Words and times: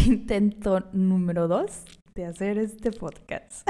intento 0.06 0.84
número 0.92 1.48
dos 1.48 1.84
de 2.14 2.26
hacer 2.26 2.58
este 2.58 2.90
podcast. 2.90 3.68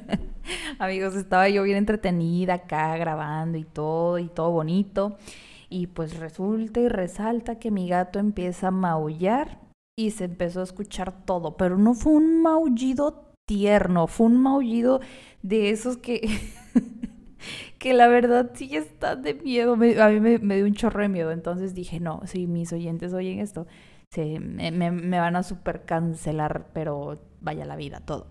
Amigos, 0.78 1.14
estaba 1.14 1.48
yo 1.48 1.62
bien 1.62 1.78
entretenida 1.78 2.54
acá 2.54 2.96
grabando 2.96 3.58
y 3.58 3.64
todo, 3.64 4.18
y 4.18 4.28
todo 4.28 4.50
bonito. 4.50 5.16
Y 5.68 5.88
pues 5.88 6.18
resulta 6.18 6.80
y 6.80 6.88
resalta 6.88 7.58
que 7.58 7.70
mi 7.70 7.88
gato 7.88 8.18
empieza 8.18 8.68
a 8.68 8.70
maullar 8.70 9.60
y 9.96 10.12
se 10.12 10.24
empezó 10.24 10.60
a 10.60 10.64
escuchar 10.64 11.24
todo, 11.24 11.56
pero 11.56 11.76
no 11.76 11.94
fue 11.94 12.12
un 12.12 12.42
maullido 12.42 13.34
tierno, 13.46 14.06
fue 14.06 14.26
un 14.26 14.38
maullido 14.38 15.00
de 15.42 15.70
esos 15.70 15.96
que, 15.96 16.28
que 17.78 17.94
la 17.94 18.08
verdad 18.08 18.52
sí 18.54 18.74
está 18.74 19.16
de 19.16 19.34
miedo, 19.34 19.74
a 19.74 19.76
mí 19.76 20.20
me, 20.20 20.38
me, 20.38 20.56
dio 20.56 20.64
un 20.64 20.74
chorro 20.74 21.02
de 21.02 21.08
miedo, 21.08 21.30
entonces 21.30 21.74
dije, 21.74 22.00
no, 22.00 22.22
si 22.24 22.46
mis 22.46 22.72
oyentes 22.72 23.12
oyen 23.12 23.38
esto, 23.38 23.66
se, 24.12 24.40
me, 24.40 25.20
van 25.20 25.36
a 25.36 25.42
super 25.42 25.86
cancelar, 25.86 26.66
pero 26.74 27.18
vaya 27.40 27.64
la 27.64 27.76
vida, 27.76 28.00
todo. 28.00 28.26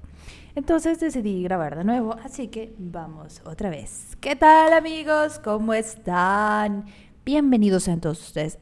Entonces 0.54 1.00
decidí 1.00 1.42
grabar 1.42 1.76
de 1.76 1.84
nuevo, 1.84 2.16
así 2.24 2.50
que 2.50 2.76
vamos 2.78 3.42
otra 3.46 3.72
vez. 3.72 4.16
¿Qué 4.20 4.36
tal 4.36 4.74
amigos? 4.74 5.40
¿Cómo 5.40 5.74
están? 5.74 6.86
Bienvenidos 7.26 7.88
a 7.88 7.98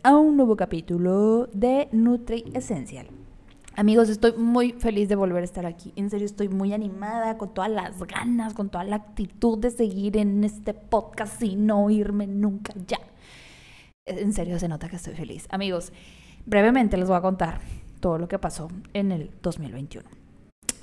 a 0.04 0.16
un 0.16 0.38
nuevo 0.38 0.56
capítulo 0.56 1.48
de 1.48 1.90
Nutri 1.92 2.46
Esencial. 2.54 3.08
Amigos, 3.76 4.08
estoy 4.08 4.34
muy 4.34 4.72
feliz 4.74 5.10
de 5.10 5.16
volver 5.16 5.42
a 5.42 5.46
estar 5.46 5.66
aquí. 5.66 5.92
En 5.98 6.10
serio, 6.10 6.26
estoy 6.26 6.48
muy 6.48 6.72
animada, 6.72 7.38
con 7.38 7.54
todas 7.54 7.70
las 7.70 8.02
ganas, 8.02 8.54
con 8.54 8.70
toda 8.70 8.86
la 8.86 8.96
actitud 8.96 9.58
de 9.58 9.72
seguir 9.72 10.16
en 10.16 10.44
este 10.46 10.74
podcast 10.74 11.42
y 11.44 11.58
no 11.58 11.90
irme 11.90 12.28
nunca 12.28 12.74
ya. 12.88 13.00
En 14.06 14.32
serio, 14.32 14.58
se 14.58 14.70
nota 14.70 14.88
que 14.88 14.96
estoy 14.96 15.16
feliz. 15.16 15.48
Amigos, 15.50 15.92
brevemente 16.46 16.98
les 16.98 17.08
voy 17.08 17.18
a 17.18 17.22
contar 17.22 17.60
todo 18.00 18.18
lo 18.18 18.28
que 18.28 18.40
pasó 18.40 18.70
en 18.94 19.12
el 19.12 19.32
2021 19.42 20.10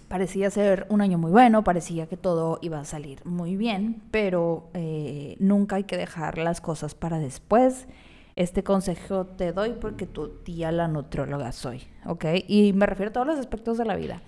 parecía 0.09 0.51
ser 0.51 0.87
un 0.89 1.01
año 1.01 1.19
muy 1.19 1.31
bueno, 1.31 1.65
parecía 1.65 2.07
que 2.07 2.17
todo 2.17 2.59
iba 2.63 2.81
a 2.81 2.85
salir 2.85 3.25
muy 3.25 3.57
bien, 3.57 4.03
pero 4.11 4.71
eh, 4.75 5.37
nunca 5.39 5.77
hay 5.77 5.85
que 5.85 5.97
dejar 5.97 6.39
las 6.39 6.61
cosas 6.61 6.95
para 6.95 7.19
después. 7.19 7.89
Este 8.37 8.63
consejo 8.63 9.27
te 9.27 9.53
doy 9.53 9.73
porque 9.81 10.07
tu 10.07 10.29
tía 10.29 10.71
la 10.71 10.89
nutrióloga 10.89 11.53
soy, 11.53 11.83
¿ok? 12.05 12.25
Y 12.47 12.73
me 12.75 12.87
refiero 12.87 13.11
a 13.11 13.13
todos 13.13 13.27
los 13.27 13.39
aspectos 13.39 13.79
de 13.79 13.87
la 13.87 13.97
vida. 13.97 14.23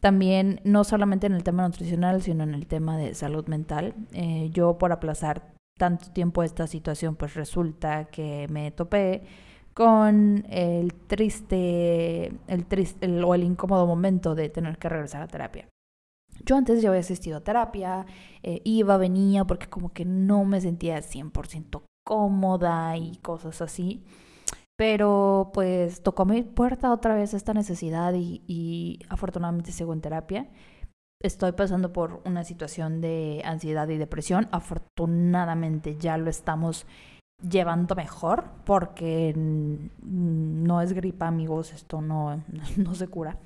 También, 0.00 0.60
no 0.64 0.84
solamente 0.84 1.26
en 1.26 1.32
el 1.32 1.42
tema 1.42 1.66
nutricional, 1.66 2.20
sino 2.20 2.44
en 2.44 2.52
el 2.54 2.66
tema 2.66 2.98
de 2.98 3.14
salud 3.14 3.46
mental. 3.46 3.94
Eh, 4.12 4.50
yo 4.52 4.76
por 4.76 4.92
aplazar 4.92 5.54
tanto 5.78 6.10
tiempo 6.10 6.42
esta 6.42 6.66
situación, 6.66 7.16
pues 7.16 7.34
resulta 7.34 8.04
que 8.04 8.46
me 8.50 8.70
topé 8.70 9.22
con 9.74 10.46
el 10.48 10.94
triste, 10.94 12.32
el 12.46 12.66
triste 12.66 13.22
o 13.22 13.34
el 13.34 13.42
incómodo 13.42 13.86
momento 13.86 14.34
de 14.34 14.48
tener 14.48 14.78
que 14.78 14.88
regresar 14.88 15.22
a 15.22 15.28
terapia. 15.28 15.68
Yo 16.44 16.56
antes 16.56 16.80
ya 16.80 16.88
había 16.88 17.00
asistido 17.00 17.38
a 17.38 17.44
terapia, 17.44 18.06
eh, 18.42 18.60
iba, 18.64 18.96
venía, 18.96 19.44
porque 19.44 19.68
como 19.68 19.92
que 19.92 20.04
no 20.04 20.44
me 20.44 20.60
sentía 20.60 20.98
100% 20.98 21.82
cómoda 22.04 22.96
y 22.96 23.16
cosas 23.16 23.60
así. 23.62 24.04
Pero 24.76 25.50
pues 25.54 26.02
tocó 26.02 26.24
mi 26.24 26.42
puerta 26.42 26.92
otra 26.92 27.14
vez 27.14 27.34
esta 27.34 27.54
necesidad 27.54 28.14
y, 28.14 28.42
y 28.46 28.98
afortunadamente 29.08 29.72
sigo 29.72 29.92
en 29.92 30.00
terapia. 30.00 30.50
Estoy 31.22 31.52
pasando 31.52 31.92
por 31.92 32.20
una 32.26 32.44
situación 32.44 33.00
de 33.00 33.40
ansiedad 33.44 33.88
y 33.88 33.96
depresión. 33.96 34.48
Afortunadamente 34.50 35.96
ya 35.96 36.18
lo 36.18 36.28
estamos 36.28 36.86
llevando 37.48 37.94
mejor 37.94 38.44
porque 38.64 39.34
no 39.36 40.80
es 40.80 40.92
gripa, 40.92 41.26
amigos, 41.26 41.72
esto 41.72 42.00
no, 42.00 42.42
no 42.76 42.94
se 42.94 43.08
cura. 43.08 43.38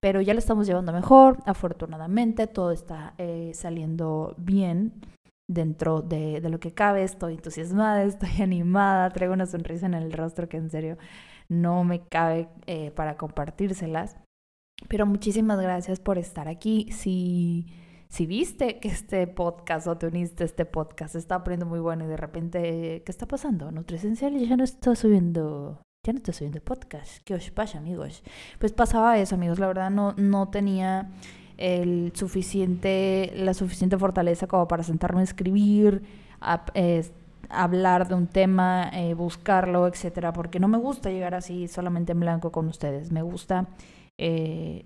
Pero 0.00 0.20
ya 0.20 0.34
lo 0.34 0.38
estamos 0.38 0.66
llevando 0.66 0.92
mejor, 0.92 1.38
afortunadamente, 1.46 2.46
todo 2.46 2.70
está 2.70 3.14
eh, 3.18 3.52
saliendo 3.54 4.34
bien 4.36 4.92
dentro 5.48 6.02
de, 6.02 6.40
de, 6.40 6.50
lo 6.50 6.60
que 6.60 6.72
cabe. 6.72 7.02
Estoy 7.02 7.34
entusiasmada, 7.34 8.02
estoy 8.04 8.30
animada, 8.42 9.10
traigo 9.10 9.34
una 9.34 9.46
sonrisa 9.46 9.86
en 9.86 9.94
el 9.94 10.12
rostro 10.12 10.48
que 10.48 10.58
en 10.58 10.70
serio 10.70 10.98
no 11.48 11.84
me 11.84 12.00
cabe 12.00 12.48
eh, 12.66 12.90
para 12.90 13.16
compartírselas. 13.16 14.16
Pero 14.88 15.06
muchísimas 15.06 15.60
gracias 15.60 16.00
por 16.00 16.18
estar 16.18 16.48
aquí. 16.48 16.88
Si 16.92 17.66
si 18.08 18.26
viste 18.26 18.78
que 18.78 18.88
este 18.88 19.26
podcast 19.26 19.86
o 19.86 19.96
te 19.96 20.06
uniste 20.06 20.44
a 20.44 20.46
este 20.46 20.64
podcast 20.64 21.14
está 21.16 21.42
poniendo 21.42 21.66
muy 21.66 21.80
bueno 21.80 22.04
y 22.04 22.08
de 22.08 22.16
repente, 22.16 23.02
¿qué 23.04 23.12
está 23.12 23.26
pasando? 23.26 23.70
Nutrisencial 23.72 24.38
ya 24.38 24.56
no 24.56 24.64
está 24.64 24.94
subiendo, 24.94 25.80
ya 26.04 26.12
no 26.12 26.18
está 26.18 26.32
subiendo 26.32 26.60
podcast. 26.60 27.22
¿Qué 27.24 27.34
os 27.34 27.50
pasa, 27.50 27.78
amigos? 27.78 28.22
Pues 28.58 28.72
pasaba 28.72 29.18
eso, 29.18 29.34
amigos. 29.34 29.58
La 29.58 29.66
verdad 29.66 29.90
no, 29.90 30.12
no 30.16 30.48
tenía 30.48 31.10
el 31.56 32.12
suficiente, 32.14 33.32
la 33.34 33.54
suficiente 33.54 33.98
fortaleza 33.98 34.46
como 34.46 34.68
para 34.68 34.82
sentarme 34.82 35.20
a 35.20 35.24
escribir, 35.24 36.02
a, 36.40 36.64
hablar 37.48 38.08
de 38.08 38.14
un 38.14 38.26
tema, 38.26 38.90
eh, 38.92 39.14
buscarlo, 39.14 39.86
etcétera, 39.86 40.32
porque 40.32 40.60
no 40.60 40.68
me 40.68 40.78
gusta 40.78 41.10
llegar 41.10 41.34
así 41.34 41.68
solamente 41.68 42.12
en 42.12 42.20
blanco 42.20 42.52
con 42.52 42.68
ustedes. 42.68 43.10
Me 43.10 43.22
gusta 43.22 43.68
eh, 44.18 44.84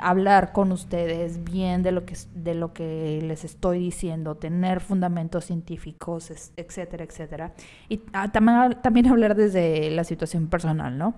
hablar 0.00 0.52
con 0.52 0.72
ustedes 0.72 1.44
bien 1.44 1.82
de 1.82 1.92
lo 1.92 2.04
que, 2.04 2.16
de 2.34 2.54
lo 2.54 2.72
que 2.72 3.20
les 3.22 3.44
estoy 3.44 3.78
diciendo, 3.78 4.34
tener 4.34 4.80
fundamentos 4.80 5.44
científicos, 5.44 6.30
etcétera, 6.56 7.04
etcétera. 7.04 7.52
Y 7.88 8.00
ah, 8.12 8.30
también, 8.32 8.78
también 8.82 9.06
hablar 9.06 9.34
desde 9.34 9.90
la 9.90 10.04
situación 10.04 10.48
personal, 10.48 10.96
¿no? 10.98 11.14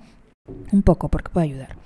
Un 0.72 0.82
poco, 0.82 1.08
porque 1.08 1.30
puede 1.30 1.46
ayudar. 1.46 1.76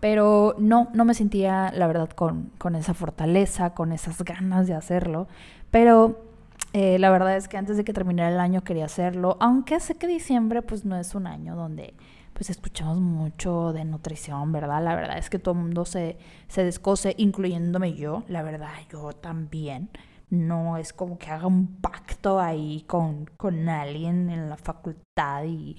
Pero 0.00 0.56
no, 0.58 0.88
no 0.94 1.04
me 1.04 1.14
sentía, 1.14 1.72
la 1.74 1.86
verdad, 1.86 2.10
con, 2.10 2.50
con 2.58 2.74
esa 2.74 2.94
fortaleza, 2.94 3.74
con 3.74 3.92
esas 3.92 4.22
ganas 4.22 4.66
de 4.66 4.74
hacerlo. 4.74 5.26
Pero 5.70 6.26
eh, 6.72 6.98
la 6.98 7.10
verdad 7.10 7.36
es 7.36 7.48
que 7.48 7.56
antes 7.56 7.76
de 7.76 7.84
que 7.84 7.92
terminara 7.92 8.28
el 8.28 8.40
año 8.40 8.62
quería 8.62 8.84
hacerlo, 8.84 9.36
aunque 9.40 9.80
sé 9.80 9.94
que 9.94 10.06
diciembre 10.06 10.62
pues 10.62 10.84
no 10.84 10.96
es 10.98 11.14
un 11.14 11.26
año 11.26 11.56
donde 11.56 11.94
pues 12.36 12.50
escuchamos 12.50 12.98
mucho 12.98 13.72
de 13.72 13.86
nutrición, 13.86 14.52
¿verdad? 14.52 14.84
La 14.84 14.94
verdad 14.94 15.16
es 15.16 15.30
que 15.30 15.38
todo 15.38 15.54
el 15.54 15.62
mundo 15.62 15.86
se, 15.86 16.18
se 16.48 16.64
descose, 16.64 17.14
incluyéndome 17.16 17.94
yo, 17.94 18.24
la 18.28 18.42
verdad, 18.42 18.74
yo 18.92 19.12
también. 19.12 19.88
No 20.28 20.76
es 20.76 20.92
como 20.92 21.16
que 21.16 21.30
haga 21.30 21.46
un 21.46 21.80
pacto 21.80 22.38
ahí 22.38 22.84
con, 22.86 23.24
con 23.38 23.70
alguien 23.70 24.28
en 24.28 24.50
la 24.50 24.58
facultad 24.58 25.44
y, 25.44 25.76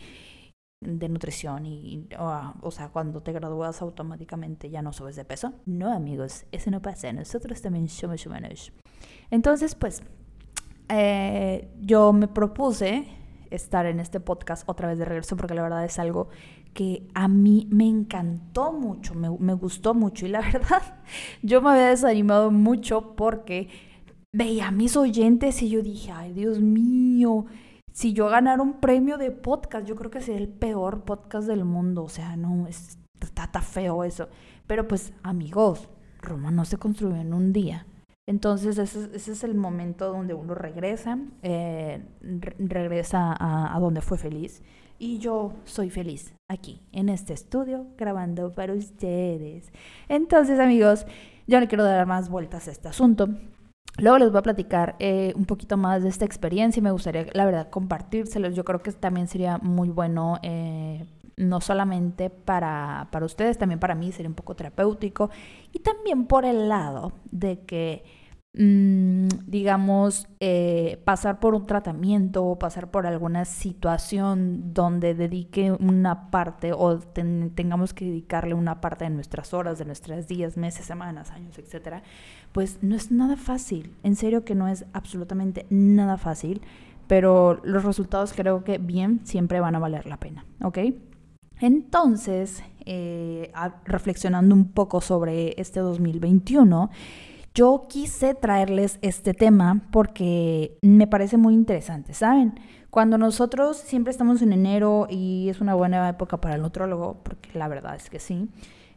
de 0.81 1.09
nutrición 1.09 1.66
y, 1.66 2.07
o, 2.17 2.72
sea, 2.72 2.90
cuando 2.90 3.22
te 3.22 3.34
gradúas 3.34 3.81
automáticamente 3.84 4.72
ya 4.72 4.81
no 4.81 4.94
subes 4.94 5.16
de 5.16 5.25
peso. 5.25 5.53
No, 5.67 5.94
amigos, 5.94 6.46
eso 6.51 6.72
no 6.72 6.81
pasa. 6.81 7.13
Nosotros 7.13 7.62
también 7.62 7.88
somos 7.88 8.25
humanos. 8.25 8.72
Entonces, 9.29 9.75
pues, 9.75 10.01
eh, 10.90 11.72
yo 11.81 12.13
me 12.13 12.28
propuse 12.28 13.07
estar 13.52 13.85
en 13.85 14.00
este 14.00 14.19
podcast 14.19 14.68
otra 14.68 14.88
vez 14.88 14.97
de 14.97 15.06
regreso 15.06 15.35
porque 15.35 15.53
la 15.53 15.62
verdad 15.62 15.85
es 15.85 16.00
algo 16.00 16.30
que 16.74 17.08
a 17.13 17.28
mí 17.28 17.68
me 17.72 17.88
encantó 17.88 18.72
mucho, 18.72 19.16
me, 19.16 19.30
me 19.40 19.53
gustó 19.53 19.94
mucho 19.94 20.25
y 20.25 20.30
la 20.30 20.41
verdad 20.53 20.81
yo 21.41 21.62
me 21.62 21.72
había 21.72 21.88
desanimado 21.88 22.52
mucho 22.52 23.16
porque 23.16 23.69
veía 24.34 24.68
a 24.68 24.72
mis 24.72 24.96
oyentes 24.97 25.62
y 25.62 25.69
yo 25.69 25.81
dije, 25.81 26.12
ay 26.12 26.34
Dios 26.34 26.59
mío, 26.59 27.46
si 27.97 28.13
yo 28.13 28.28
ganara 28.28 28.62
un 28.62 28.80
premio 28.80 29.18
de 29.18 29.31
podcast, 29.31 29.88
yo 29.88 29.96
creo 29.96 30.12
que 30.12 30.22
sería 30.22 30.40
el 30.40 30.50
peor 30.50 31.03
podcast 31.03 31.47
del 31.47 31.66
mundo, 31.66 32.03
o 32.03 32.09
sea, 32.09 32.35
no, 32.35 32.68
es, 32.68 33.00
está, 33.19 33.59
feo 33.59 34.03
eso. 34.03 34.29
Pero 34.68 34.88
pues 34.88 35.14
amigos, 35.24 35.90
Roma 36.22 36.52
no 36.52 36.64
se 36.64 36.78
construyó 36.78 37.16
en 37.16 37.34
un 37.34 37.53
día. 37.53 37.88
Entonces 38.27 38.77
ese, 38.77 39.15
es 39.15 39.43
el 39.45 39.55
momento 39.55 40.11
donde 40.11 40.33
uno 40.33 40.53
regresa, 40.53 41.17
eh, 41.43 42.03
regresa 42.59 43.33
a, 43.39 43.79
donde 43.79 44.01
fue 44.01 44.17
feliz. 44.17 44.61
Y 44.99 45.19
yo 45.19 45.53
soy 45.63 45.89
feliz 45.89 46.33
aquí, 46.49 46.81
en 46.91 47.07
este 47.07 47.33
estudio, 47.33 47.87
grabando 47.97 48.53
para 48.53 48.73
ustedes. 48.73 49.72
Entonces 50.09 50.59
amigos, 50.59 51.05
yo 51.47 51.61
no 51.61 51.67
quiero 51.69 51.85
dar 51.85 52.05
más 52.05 52.29
vueltas 52.29 52.67
a 52.67 52.72
este 52.72 52.90
asunto. 52.90 53.29
Luego 53.97 54.17
les 54.17 54.29
voy 54.29 54.40
a 54.40 54.43
platicar 54.43 54.97
eh, 54.99 55.34
un 55.37 55.46
poquito 55.46 55.78
más 55.78 56.03
de 56.03 56.09
esta 56.09 56.25
experiencia 56.25 56.81
y 56.81 56.84
me 56.84 56.91
gustaría, 56.91 57.28
la 57.34 57.46
verdad, 57.46 57.69
compartírselos. 57.69 58.55
Yo 58.55 58.66
creo 58.66 58.81
que 58.81 58.91
también 58.91 59.28
sería 59.28 59.57
muy 59.57 59.90
bueno 59.90 60.37
eh, 60.43 61.05
no 61.37 61.61
solamente 61.61 62.29
para, 62.29 63.07
para 63.11 63.25
ustedes, 63.25 63.57
también 63.57 63.79
para 63.79 63.96
mí 63.96 64.11
sería 64.11 64.29
un 64.29 64.35
poco 64.35 64.55
terapéutico 64.55 65.29
y 65.72 65.79
también 65.79 66.25
por 66.25 66.43
el 66.43 66.67
lado 66.67 67.13
de 67.31 67.59
que, 67.59 68.03
digamos, 68.57 70.27
eh, 70.39 70.99
pasar 71.05 71.39
por 71.39 71.53
un 71.53 71.67
tratamiento 71.67 72.43
o 72.43 72.57
pasar 72.57 72.89
por 72.89 73.05
alguna 73.05 73.45
situación 73.45 74.73
donde 74.73 75.13
dedique 75.13 75.71
una 75.71 76.31
parte 76.31 76.73
o 76.73 76.97
tengamos 76.97 77.93
que 77.93 78.05
dedicarle 78.05 78.55
una 78.55 78.81
parte 78.81 79.05
de 79.05 79.11
nuestras 79.11 79.53
horas, 79.53 79.77
de 79.77 79.85
nuestros 79.85 80.27
días, 80.27 80.57
meses, 80.57 80.85
semanas, 80.85 81.29
años, 81.29 81.59
etcétera, 81.59 82.01
pues 82.51 82.79
no 82.81 82.95
es 82.95 83.11
nada 83.11 83.37
fácil. 83.37 83.93
En 84.01 84.15
serio 84.15 84.43
que 84.43 84.55
no 84.55 84.67
es 84.67 84.85
absolutamente 84.93 85.67
nada 85.69 86.17
fácil 86.17 86.61
pero 87.07 87.61
los 87.63 87.83
resultados 87.83 88.33
creo 88.33 88.63
que 88.63 88.77
bien 88.77 89.21
siempre 89.23 89.59
van 89.59 89.75
a 89.75 89.79
valer 89.79 90.05
la 90.05 90.17
pena, 90.17 90.45
¿ok? 90.61 90.79
Entonces, 91.59 92.63
eh, 92.85 93.51
reflexionando 93.85 94.53
un 94.53 94.71
poco 94.71 95.01
sobre 95.01 95.59
este 95.59 95.79
2021, 95.79 96.89
yo 97.57 97.87
quise 97.89 98.35
traerles 98.35 98.99
este 99.01 99.33
tema 99.33 99.81
porque 99.91 100.77
me 100.83 101.07
parece 101.07 101.37
muy 101.37 101.55
interesante, 101.55 102.13
¿saben? 102.13 102.53
Cuando 102.91 103.17
nosotros 103.17 103.77
siempre 103.77 104.11
estamos 104.11 104.43
en 104.43 104.53
enero 104.53 105.07
y 105.09 105.49
es 105.49 105.59
una 105.59 105.73
buena 105.73 106.07
época 106.07 106.39
para 106.39 106.53
el 106.53 106.61
nutrólogo, 106.61 107.23
porque 107.23 107.57
la 107.57 107.67
verdad 107.67 107.95
es 107.95 108.11
que 108.11 108.19
sí, 108.19 108.47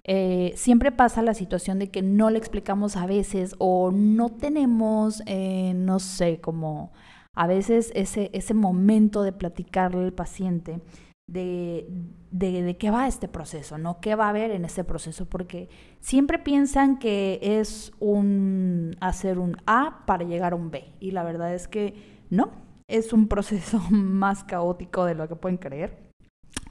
eh, 0.04 0.52
siempre 0.56 0.92
pasa 0.92 1.22
la 1.22 1.32
situación 1.32 1.78
de 1.78 1.90
que 1.90 2.02
no 2.02 2.28
le 2.28 2.36
explicamos 2.36 2.96
a 2.96 3.06
veces 3.06 3.54
o 3.56 3.92
no 3.92 4.28
tenemos, 4.28 5.22
eh, 5.24 5.72
no 5.74 5.98
sé, 5.98 6.38
como 6.42 6.92
a 7.32 7.46
veces 7.46 7.90
ese, 7.94 8.28
ese 8.34 8.52
momento 8.52 9.22
de 9.22 9.32
platicarle 9.32 10.04
al 10.04 10.12
paciente 10.12 10.82
de, 11.30 11.86
de, 12.30 12.76
qué 12.76 12.90
va 12.90 13.06
este 13.06 13.28
proceso, 13.28 13.78
¿no? 13.78 14.00
¿Qué 14.00 14.14
va 14.14 14.26
a 14.26 14.30
haber 14.30 14.50
en 14.50 14.64
ese 14.64 14.84
proceso? 14.84 15.26
Porque 15.26 15.68
siempre 16.00 16.38
piensan 16.38 16.98
que 16.98 17.38
es 17.40 17.92
un 18.00 18.96
hacer 19.00 19.38
un 19.38 19.56
A 19.66 20.04
para 20.06 20.24
llegar 20.24 20.52
a 20.52 20.56
un 20.56 20.70
B. 20.70 20.92
Y 20.98 21.12
la 21.12 21.22
verdad 21.22 21.54
es 21.54 21.68
que 21.68 21.94
no, 22.30 22.50
es 22.88 23.12
un 23.12 23.28
proceso 23.28 23.80
más 23.90 24.44
caótico 24.44 25.04
de 25.04 25.14
lo 25.14 25.28
que 25.28 25.36
pueden 25.36 25.58
creer. 25.58 26.10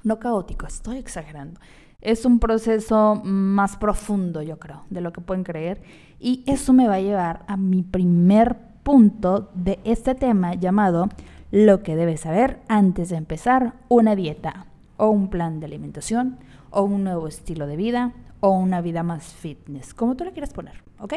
No 0.04 0.20
caótico, 0.20 0.68
estoy 0.68 0.98
exagerando. 0.98 1.60
Es 2.02 2.26
un 2.26 2.40
proceso 2.40 3.16
más 3.24 3.76
profundo, 3.76 4.42
yo 4.42 4.58
creo, 4.58 4.86
de 4.90 5.02
lo 5.02 5.12
que 5.12 5.20
pueden 5.20 5.44
creer. 5.44 5.82
Y 6.20 6.44
eso 6.48 6.72
me 6.72 6.88
va 6.88 6.96
a 6.96 7.02
llevar 7.02 7.44
a 7.48 7.58
mi 7.58 7.84
primer 7.84 8.58
punto 8.84 9.52
de 9.54 9.80
este 9.84 10.16
tema 10.16 10.56
llamado 10.56 11.10
lo 11.52 11.82
que 11.84 11.96
debes 11.96 12.22
saber 12.22 12.60
antes 12.68 13.10
de 13.10 13.18
empezar 13.18 13.74
una 13.88 14.16
dieta 14.16 14.66
o 14.98 15.10
un 15.10 15.30
plan 15.30 15.60
de 15.60 15.66
alimentación 15.66 16.38
o 16.70 16.84
un 16.84 17.04
nuevo 17.04 17.28
estilo 17.28 17.68
de 17.68 17.76
vida 17.76 18.14
o 18.40 18.52
una 18.52 18.82
vida 18.82 19.04
más 19.04 19.34
fitness, 19.34 19.94
como 19.94 20.16
tú 20.16 20.24
le 20.24 20.32
quieras 20.32 20.54
poner, 20.54 20.84
¿ok? 21.00 21.16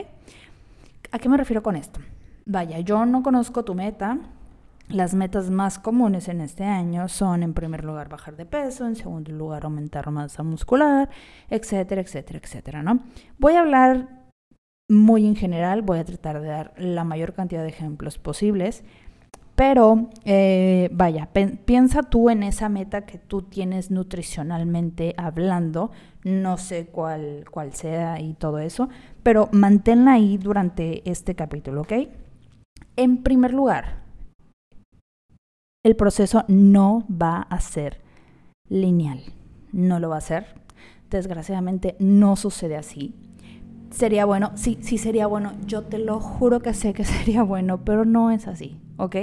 ¿A 1.11 1.19
qué 1.19 1.29
me 1.29 1.37
refiero 1.37 1.62
con 1.62 1.76
esto? 1.76 2.00
Vaya, 2.46 2.81
yo 2.81 3.05
no 3.06 3.23
conozco 3.23 3.64
tu 3.64 3.75
meta. 3.75 4.19
Las 4.88 5.14
metas 5.14 5.49
más 5.49 5.79
comunes 5.79 6.29
en 6.29 6.40
este 6.40 6.64
año 6.64 7.08
son, 7.08 7.43
en 7.43 7.55
primer 7.55 7.84
lugar, 7.84 8.08
bajar 8.08 8.37
de 8.37 8.44
peso, 8.44 8.87
en 8.87 8.96
segundo 8.96 9.31
lugar, 9.31 9.64
aumentar 9.64 10.11
masa 10.11 10.43
muscular, 10.43 11.08
etcétera, 11.49 12.00
etcétera, 12.00 12.40
etcétera, 12.43 12.82
¿no? 12.82 13.00
Voy 13.38 13.55
a 13.55 13.61
hablar 13.61 14.08
muy 14.88 15.26
en 15.26 15.37
general, 15.37 15.82
voy 15.82 16.00
a 16.00 16.05
tratar 16.05 16.40
de 16.40 16.49
dar 16.49 16.75
la 16.76 17.05
mayor 17.05 17.32
cantidad 17.32 17.62
de 17.62 17.69
ejemplos 17.69 18.19
posibles 18.19 18.84
pero 19.62 20.09
eh, 20.25 20.88
vaya, 20.93 21.29
piensa 21.64 22.03
tú 22.03 22.31
en 22.31 22.43
esa 22.43 22.69
meta 22.69 23.06
que 23.06 23.17
tú 23.17 23.43
tienes 23.43 23.93
nutricionalmente 23.93 25.14
hablando, 25.17 25.93
no 26.25 26.59
sé 26.59 26.87
cuál, 26.87 27.44
cuál 27.49 27.73
sea 27.73 28.20
y 28.20 28.35
todo 28.35 28.59
eso, 28.59 28.88
pero 29.23 29.49
manténla 29.53 30.14
ahí 30.14 30.37
durante 30.37 31.09
este 31.09 31.37
capítulo, 31.37 31.82
¿ok? 31.82 31.93
En 32.97 33.23
primer 33.23 33.55
lugar, 33.55 34.03
el 35.85 35.94
proceso 35.94 36.44
no 36.49 37.06
va 37.08 37.43
a 37.43 37.61
ser 37.61 38.00
lineal, 38.69 39.20
no 39.70 40.00
lo 40.00 40.08
va 40.08 40.17
a 40.17 40.23
ser. 40.23 40.61
Desgraciadamente 41.08 41.94
no 42.00 42.35
sucede 42.35 42.75
así. 42.75 43.15
Sería 43.91 44.25
bueno, 44.25 44.50
sí, 44.56 44.79
sí 44.81 44.99
sería 44.99 45.29
bueno, 45.29 45.53
yo 45.67 45.82
te 45.82 45.99
lo 45.99 46.19
juro 46.19 46.62
que 46.62 46.75
sé 46.75 46.94
que 46.94 47.05
sería 47.05 47.44
bueno, 47.44 47.85
pero 47.85 48.05
no 48.05 48.32
es 48.32 48.49
así. 48.49 48.81
¿Ok? 48.97 49.17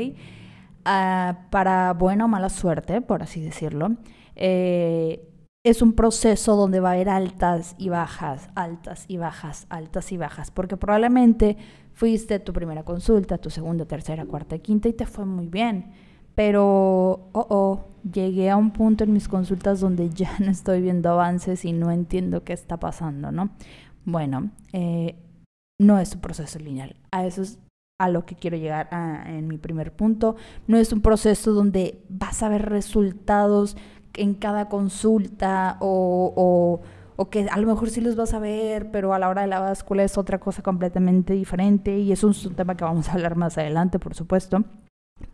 Ah, 0.86 1.48
para 1.50 1.94
buena 1.94 2.25
o 2.25 2.27
mala 2.27 2.50
suerte, 2.50 3.01
por 3.01 3.21
así 3.21 3.42
decirlo, 3.42 3.98
eh, 4.36 5.30
es 5.63 5.81
un 5.81 5.94
proceso 5.94 6.56
donde 6.56 6.80
va 6.80 6.92
a 6.92 6.94
haber 6.94 7.10
altas 7.10 7.75
y 7.77 7.89
bajas, 7.89 8.50
altas 8.56 9.06
y 9.07 9.18
bajas, 9.18 9.68
altas 9.69 10.12
y 10.12 10.18
bajas, 10.18 10.51
porque 10.51 10.77
probablemente 10.77 11.57
fuiste 11.94 12.39
tu 12.39 12.54
primera 12.54 12.83
consulta, 12.83 13.38
tu 13.38 13.50
segunda, 13.50 13.86
tercera, 13.86 14.25
cuarta 14.25 14.57
quinta 14.60 14.88
y 14.88 14.94
te 14.94 15.06
fue 15.06 15.25
muy 15.25 15.48
bien. 15.48 15.92
Pero, 16.33 17.30
oh, 17.33 17.48
oh, 17.50 17.88
llegué 18.10 18.50
a 18.50 18.56
un 18.56 18.71
punto 18.71 19.04
en 19.04 19.12
mis 19.12 19.27
consultas 19.27 19.81
donde 19.81 20.10
ya 20.10 20.31
no 20.39 20.50
estoy 20.50 20.81
viendo 20.81 21.10
avances 21.10 21.66
y 21.66 21.74
no 21.74 21.92
entiendo 21.92 22.45
qué 22.45 22.54
está 22.54 22.80
pasando, 22.80 23.31
¿no? 23.33 23.50
Bueno, 24.06 24.51
eh, 24.71 25.18
no 25.77 26.00
es 26.00 26.16
un 26.16 26.21
proceso 26.21 26.57
lineal. 26.60 26.95
A 27.12 27.25
eso 27.25 27.42
es 27.42 27.60
a 27.99 28.09
lo 28.09 28.25
que 28.25 28.35
quiero 28.35 28.57
llegar 28.57 28.87
en 29.27 29.47
mi 29.47 29.57
primer 29.57 29.91
punto. 29.91 30.37
No 30.67 30.77
es 30.77 30.91
un 30.93 31.01
proceso 31.01 31.51
donde 31.51 32.01
vas 32.07 32.41
a 32.41 32.49
ver 32.49 32.69
resultados 32.69 33.75
en 34.15 34.33
cada 34.33 34.69
consulta 34.69 35.77
o, 35.81 36.81
o, 37.17 37.29
que 37.29 37.47
a 37.49 37.57
lo 37.57 37.67
mejor 37.67 37.89
sí 37.89 37.99
los 37.99 38.15
vas 38.15 38.33
a 38.33 38.39
ver, 38.39 38.89
pero 38.89 39.13
a 39.13 39.19
la 39.19 39.27
hora 39.27 39.41
de 39.41 39.49
la 39.49 39.59
báscula 39.59 40.03
es 40.03 40.17
otra 40.17 40.39
cosa 40.39 40.63
completamente 40.63 41.33
diferente 41.33 41.99
y 41.99 42.13
eso 42.13 42.29
es 42.29 42.45
un 42.45 42.55
tema 42.55 42.77
que 42.77 42.85
vamos 42.85 43.09
a 43.09 43.13
hablar 43.13 43.35
más 43.35 43.57
adelante, 43.57 43.99
por 43.99 44.15
supuesto. 44.15 44.63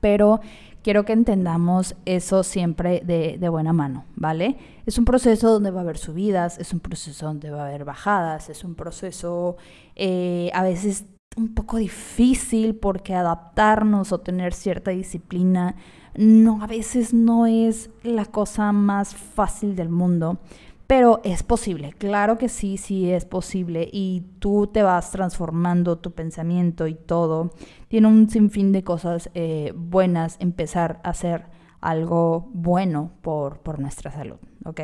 Pero 0.01 0.39
quiero 0.81 1.05
que 1.05 1.13
entendamos 1.13 1.95
eso 2.05 2.41
siempre 2.41 3.03
de, 3.05 3.37
de, 3.39 3.49
buena 3.49 3.71
mano, 3.73 4.05
¿vale? 4.15 4.57
Es 4.87 4.97
un 4.97 5.05
proceso 5.05 5.51
donde 5.51 5.69
va 5.69 5.81
a 5.81 5.83
haber 5.83 5.99
subidas, 5.99 6.57
es 6.57 6.73
un 6.73 6.79
proceso 6.79 7.27
donde 7.27 7.51
va 7.51 7.65
a 7.65 7.67
haber 7.67 7.85
bajadas, 7.85 8.49
es 8.49 8.63
un 8.63 8.73
proceso 8.73 9.57
eh, 9.95 10.49
a 10.55 10.63
veces 10.63 11.05
un 11.35 11.53
poco 11.53 11.77
difícil 11.77 12.75
porque 12.75 13.13
adaptarnos 13.13 14.11
o 14.11 14.19
tener 14.19 14.53
cierta 14.53 14.91
disciplina 14.91 15.75
no 16.15 16.63
a 16.63 16.67
veces 16.67 17.13
no 17.13 17.45
es 17.45 17.89
la 18.03 18.25
cosa 18.25 18.71
más 18.71 19.13
fácil 19.15 19.75
del 19.75 19.89
mundo, 19.89 20.39
pero 20.87 21.19
es 21.23 21.43
posible, 21.43 21.93
claro 21.97 22.37
que 22.37 22.47
sí, 22.47 22.77
sí 22.77 23.11
es 23.11 23.25
posible 23.25 23.89
y 23.91 24.23
tú 24.39 24.67
te 24.67 24.83
vas 24.83 25.11
transformando 25.11 25.97
tu 25.97 26.11
pensamiento 26.11 26.87
y 26.87 26.93
todo. 26.93 27.51
Tiene 27.87 28.07
un 28.07 28.29
sinfín 28.29 28.71
de 28.71 28.83
cosas 28.83 29.29
eh, 29.33 29.73
buenas 29.75 30.37
empezar 30.39 31.01
a 31.03 31.09
hacer 31.09 31.47
algo 31.81 32.49
bueno 32.53 33.11
por, 33.21 33.59
por 33.59 33.79
nuestra 33.79 34.11
salud, 34.11 34.37
¿ok? 34.63 34.81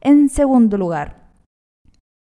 En 0.00 0.28
segundo 0.28 0.78
lugar, 0.78 1.25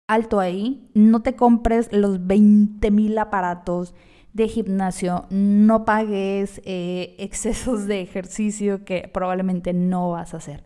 alto 0.07 0.39
ahí, 0.39 0.89
no 0.94 1.21
te 1.21 1.35
compres 1.35 1.91
los 1.91 2.19
20.000 2.19 3.19
aparatos 3.19 3.94
de 4.33 4.47
gimnasio, 4.47 5.25
no 5.29 5.85
pagues 5.85 6.61
eh, 6.65 7.15
excesos 7.19 7.85
de 7.88 8.01
ejercicio 8.01 8.83
que 8.83 9.09
probablemente 9.13 9.73
no 9.73 10.11
vas 10.11 10.33
a 10.33 10.38
hacer. 10.38 10.63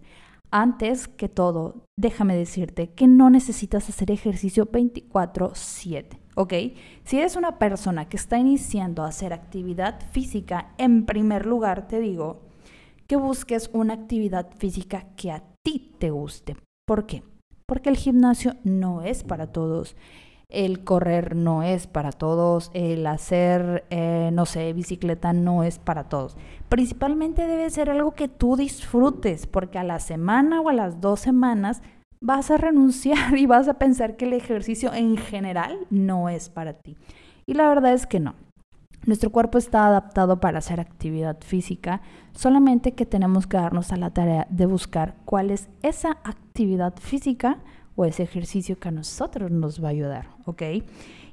Antes 0.49 1.09
que 1.09 1.27
todo, 1.27 1.83
déjame 1.97 2.37
decirte 2.37 2.89
que 2.91 3.05
no 3.05 3.29
necesitas 3.29 3.89
hacer 3.89 4.11
ejercicio 4.11 4.65
24/7, 4.71 6.19
¿ok? 6.35 6.53
Si 7.03 7.17
eres 7.17 7.35
una 7.35 7.59
persona 7.59 8.07
que 8.07 8.15
está 8.15 8.37
iniciando 8.37 9.03
a 9.03 9.09
hacer 9.09 9.33
actividad 9.33 9.99
física, 10.11 10.73
en 10.77 11.05
primer 11.05 11.45
lugar 11.45 11.89
te 11.89 11.99
digo 11.99 12.43
que 13.07 13.17
busques 13.17 13.69
una 13.73 13.93
actividad 13.93 14.49
física 14.57 15.07
que 15.17 15.31
a 15.31 15.43
ti 15.63 15.95
te 15.99 16.11
guste. 16.11 16.55
¿Por 16.85 17.05
qué? 17.05 17.23
Porque 17.67 17.89
el 17.89 17.97
gimnasio 17.97 18.55
no 18.63 19.03
es 19.03 19.23
para 19.23 19.47
todos. 19.47 19.95
El 20.49 20.85
correr 20.85 21.35
no 21.35 21.61
es 21.61 21.87
para 21.87 22.13
todos, 22.13 22.71
el 22.73 23.05
hacer, 23.05 23.83
eh, 23.89 24.29
no 24.31 24.45
sé, 24.45 24.71
bicicleta 24.71 25.33
no 25.33 25.63
es 25.63 25.77
para 25.77 26.05
todos. 26.05 26.37
Principalmente 26.69 27.45
debe 27.45 27.69
ser 27.69 27.89
algo 27.89 28.13
que 28.13 28.29
tú 28.29 28.55
disfrutes, 28.55 29.45
porque 29.45 29.77
a 29.77 29.83
la 29.83 29.99
semana 29.99 30.61
o 30.61 30.69
a 30.69 30.73
las 30.73 31.01
dos 31.01 31.19
semanas 31.19 31.81
vas 32.21 32.49
a 32.49 32.57
renunciar 32.57 33.37
y 33.37 33.45
vas 33.45 33.67
a 33.67 33.77
pensar 33.77 34.15
que 34.15 34.23
el 34.23 34.33
ejercicio 34.33 34.93
en 34.93 35.17
general 35.17 35.77
no 35.89 36.29
es 36.29 36.49
para 36.49 36.73
ti. 36.73 36.95
Y 37.45 37.53
la 37.53 37.67
verdad 37.67 37.93
es 37.93 38.07
que 38.07 38.21
no. 38.21 38.46
Nuestro 39.07 39.29
cuerpo 39.29 39.57
está 39.57 39.87
adaptado 39.87 40.41
para 40.41 40.57
hacer 40.57 40.81
actividad 40.81 41.37
física, 41.39 42.01
solamente 42.33 42.91
que 42.91 43.05
tenemos 43.05 43.47
que 43.47 43.55
darnos 43.55 43.93
a 43.93 43.95
la 43.95 44.09
tarea 44.09 44.47
de 44.49 44.65
buscar 44.65 45.15
cuál 45.23 45.49
es 45.49 45.69
esa 45.81 46.17
actividad 46.25 46.93
física 46.99 47.59
o 47.95 48.03
ese 48.03 48.23
ejercicio 48.23 48.77
que 48.77 48.89
a 48.89 48.91
nosotros 48.91 49.49
nos 49.49 49.81
va 49.81 49.87
a 49.87 49.91
ayudar, 49.91 50.27
¿ok? 50.43 50.61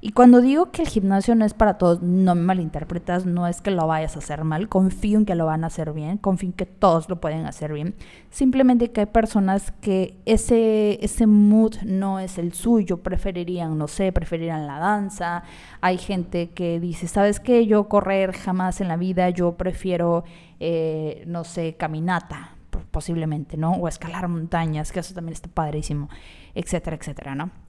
Y 0.06 0.12
cuando 0.12 0.42
digo 0.42 0.70
que 0.70 0.82
el 0.82 0.88
gimnasio 0.88 1.34
no 1.34 1.46
es 1.46 1.54
para 1.54 1.78
todos, 1.78 2.02
no 2.02 2.34
me 2.34 2.42
malinterpretas, 2.42 3.24
no 3.24 3.46
es 3.46 3.62
que 3.62 3.70
lo 3.70 3.86
vayas 3.86 4.16
a 4.16 4.18
hacer 4.18 4.44
mal, 4.44 4.68
confío 4.68 5.16
en 5.18 5.24
que 5.24 5.34
lo 5.34 5.46
van 5.46 5.64
a 5.64 5.68
hacer 5.68 5.94
bien, 5.94 6.18
confío 6.18 6.50
en 6.50 6.52
que 6.52 6.66
todos 6.66 7.08
lo 7.08 7.22
pueden 7.22 7.46
hacer 7.46 7.72
bien. 7.72 7.94
Simplemente 8.28 8.92
que 8.92 9.00
hay 9.00 9.06
personas 9.06 9.72
que 9.80 10.20
ese, 10.26 11.02
ese 11.02 11.26
mood 11.26 11.76
no 11.86 12.20
es 12.20 12.36
el 12.36 12.52
suyo, 12.52 12.98
preferirían, 12.98 13.78
no 13.78 13.88
sé, 13.88 14.12
preferirían 14.12 14.66
la 14.66 14.78
danza. 14.78 15.42
Hay 15.80 15.96
gente 15.96 16.50
que 16.50 16.80
dice, 16.80 17.08
¿sabes 17.08 17.40
qué? 17.40 17.66
Yo 17.66 17.88
correr 17.88 18.32
jamás 18.32 18.82
en 18.82 18.88
la 18.88 18.98
vida, 18.98 19.30
yo 19.30 19.56
prefiero, 19.56 20.24
eh, 20.60 21.24
no 21.26 21.44
sé, 21.44 21.76
caminata 21.78 22.50
posiblemente, 22.90 23.56
¿no? 23.56 23.72
O 23.72 23.88
escalar 23.88 24.28
montañas, 24.28 24.92
que 24.92 25.00
eso 25.00 25.14
también 25.14 25.32
está 25.32 25.48
padrísimo, 25.48 26.10
etcétera, 26.54 26.96
etcétera, 26.96 27.34
¿no? 27.34 27.63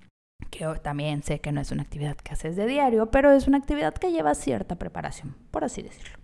Que 0.56 0.66
también 0.82 1.24
sé 1.24 1.42
que 1.42 1.52
no 1.52 1.62
es 1.62 1.72
una 1.72 1.84
actividad 1.84 2.16
que 2.16 2.34
haces 2.34 2.56
de 2.56 2.66
diario, 2.66 3.12
pero 3.12 3.32
es 3.32 3.48
una 3.48 3.58
actividad 3.58 3.94
que 3.94 4.12
lleva 4.12 4.36
cierta 4.36 4.76
preparación, 4.76 5.36
por 5.52 5.64
así 5.64 5.82
decirlo. 5.82 6.18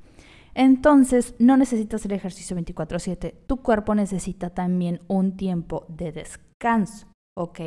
Entonces, 0.54 1.36
no 1.40 1.58
necesitas 1.58 2.06
el 2.06 2.12
ejercicio 2.12 2.56
24/7, 2.56 3.36
tu 3.48 3.58
cuerpo 3.58 3.96
necesita 3.96 4.50
también 4.50 5.00
un 5.08 5.38
tiempo 5.38 5.86
de 5.88 6.12
descanso, 6.12 7.08
¿ok? 7.38 7.60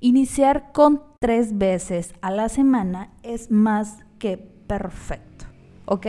Iniciar 0.00 0.72
con 0.72 1.02
tres 1.20 1.58
veces 1.58 2.14
a 2.20 2.30
la 2.30 2.48
semana 2.48 3.12
es 3.22 3.50
más 3.50 4.04
que 4.18 4.36
perfecto, 4.36 5.46
¿ok? 5.86 6.06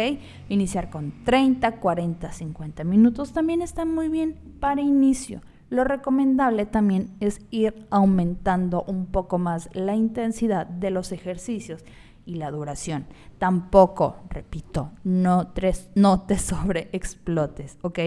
Iniciar 0.50 0.90
con 0.90 1.24
30, 1.24 1.80
40, 1.80 2.32
50 2.32 2.84
minutos 2.84 3.34
también 3.34 3.62
está 3.62 3.86
muy 3.86 4.10
bien 4.10 4.40
para 4.60 4.82
inicio. 4.82 5.42
Lo 5.70 5.84
recomendable 5.84 6.66
también 6.66 7.16
es 7.20 7.42
ir 7.50 7.88
aumentando 7.90 8.84
un 8.88 9.08
poco 9.08 9.40
más 9.40 9.70
la 9.74 9.96
intensidad 9.96 10.68
de 10.68 10.92
los 10.92 11.12
ejercicios 11.12 11.84
y 12.26 12.36
la 12.36 12.52
duración. 12.52 13.06
Tampoco, 13.38 14.18
repito, 14.30 14.92
no, 15.04 15.48
te 15.48 15.74
sobreexplotes, 16.38 17.78
¿ok? 17.82 18.00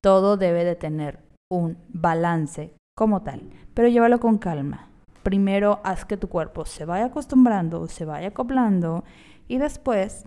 Todo 0.00 0.36
debe 0.36 0.64
de 0.64 0.76
tener 0.76 1.20
un 1.50 1.78
balance 1.88 2.74
como 2.96 3.22
tal, 3.22 3.50
pero 3.74 3.88
llévalo 3.88 4.20
con 4.20 4.38
calma. 4.38 4.88
Primero 5.22 5.80
haz 5.84 6.04
que 6.04 6.16
tu 6.16 6.28
cuerpo 6.28 6.64
se 6.64 6.84
vaya 6.84 7.06
acostumbrando, 7.06 7.86
se 7.88 8.04
vaya 8.04 8.28
acoplando 8.28 9.04
y 9.48 9.58
después 9.58 10.26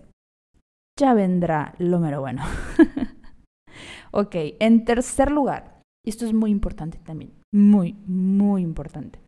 ya 0.98 1.14
vendrá 1.14 1.74
lo 1.78 2.00
mero 2.00 2.20
bueno. 2.20 2.42
ok, 4.10 4.34
en 4.58 4.84
tercer 4.84 5.30
lugar, 5.30 5.77
esto 6.08 6.24
es 6.24 6.32
muy 6.32 6.50
importante 6.50 6.98
también, 6.98 7.32
muy, 7.52 7.94
muy 8.06 8.62
importante. 8.62 9.20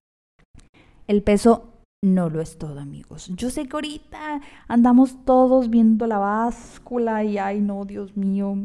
El 1.07 1.23
peso 1.23 1.71
no 2.03 2.31
lo 2.31 2.41
es 2.41 2.57
todo, 2.57 2.79
amigos. 2.79 3.29
Yo 3.37 3.51
sé 3.51 3.67
que 3.67 3.77
ahorita 3.77 4.41
andamos 4.69 5.25
todos 5.25 5.69
viendo 5.69 6.07
la 6.07 6.19
báscula 6.19 7.25
y, 7.25 7.37
ay, 7.39 7.61
no, 7.61 7.85
Dios 7.85 8.17
mío, 8.17 8.57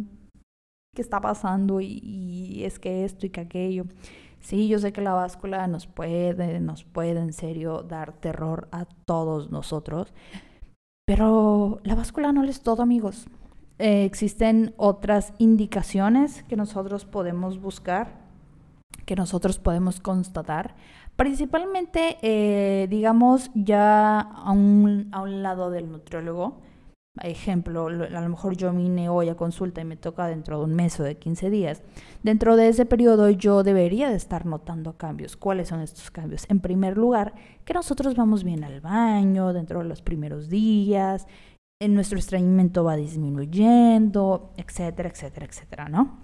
¿qué 0.96 1.02
está 1.02 1.20
pasando? 1.20 1.82
Y, 1.82 2.00
y, 2.04 2.64
es 2.64 2.80
que 2.80 3.04
esto 3.04 3.26
y 3.26 3.30
que 3.30 3.42
aquello. 3.42 3.86
Sí, 4.40 4.68
yo 4.68 4.80
sé 4.80 4.94
que 4.94 5.02
la 5.02 5.14
báscula 5.14 5.68
nos 5.68 5.88
puede, 5.88 6.60
nos 6.60 6.84
puede 6.84 7.20
en 7.20 7.34
serio 7.34 7.82
dar 7.82 8.14
terror 8.14 8.68
a 8.72 8.86
todos 8.86 9.50
nosotros, 9.50 10.14
pero 11.06 11.80
la 11.84 11.96
báscula 11.96 12.32
no 12.32 12.44
lo 12.44 12.50
es 12.50 12.62
todo, 12.62 12.84
amigos. 12.84 13.28
Eh, 13.80 14.06
existen 14.06 14.74
otras 14.78 15.34
indicaciones 15.38 16.44
que 16.44 16.56
nosotros 16.56 17.06
podemos 17.06 17.60
buscar, 17.60 18.26
que 19.06 19.16
nosotros 19.16 19.60
podemos 19.60 20.00
constatar 20.00 20.76
Principalmente, 21.16 22.18
eh, 22.22 22.88
digamos, 22.90 23.50
ya 23.54 24.20
a 24.20 24.52
un, 24.52 25.08
a 25.14 25.22
un 25.22 25.44
lado 25.44 25.72
del 25.72 25.90
nutriólogo. 25.90 26.60
Ejemplo, 27.22 27.88
a 27.88 28.22
lo 28.22 28.30
mejor 28.30 28.58
yo 28.58 28.74
vine 28.74 29.08
hoy 29.08 29.30
a 29.30 29.36
consulta 29.36 29.80
y 29.80 29.86
me 29.86 29.96
toca 29.96 30.28
dentro 30.28 30.60
de 30.60 30.66
un 30.66 30.76
mes 30.76 31.00
o 31.00 31.04
de 31.04 31.16
15 31.16 31.50
días. 31.50 31.82
Dentro 32.24 32.58
de 32.58 32.68
ese 32.68 32.86
periodo 32.86 33.30
yo 33.30 33.64
debería 33.64 34.10
de 34.10 34.18
estar 34.18 34.46
notando 34.46 34.98
cambios. 34.98 35.38
¿Cuáles 35.38 35.70
son 35.70 35.80
estos 35.80 36.12
cambios? 36.12 36.46
En 36.50 36.60
primer 36.60 36.98
lugar, 36.98 37.34
que 37.64 37.74
nosotros 37.74 38.16
vamos 38.16 38.44
bien 38.44 38.66
al 38.66 38.82
baño 38.82 39.54
dentro 39.54 39.80
de 39.80 39.86
los 39.86 40.02
primeros 40.02 40.50
días, 40.50 41.28
nuestro 41.94 42.18
estreñimiento 42.18 42.84
va 42.84 42.96
disminuyendo, 42.96 44.54
etcétera, 44.58 45.10
etcétera, 45.10 45.46
etcétera, 45.46 45.90
¿no? 45.90 46.18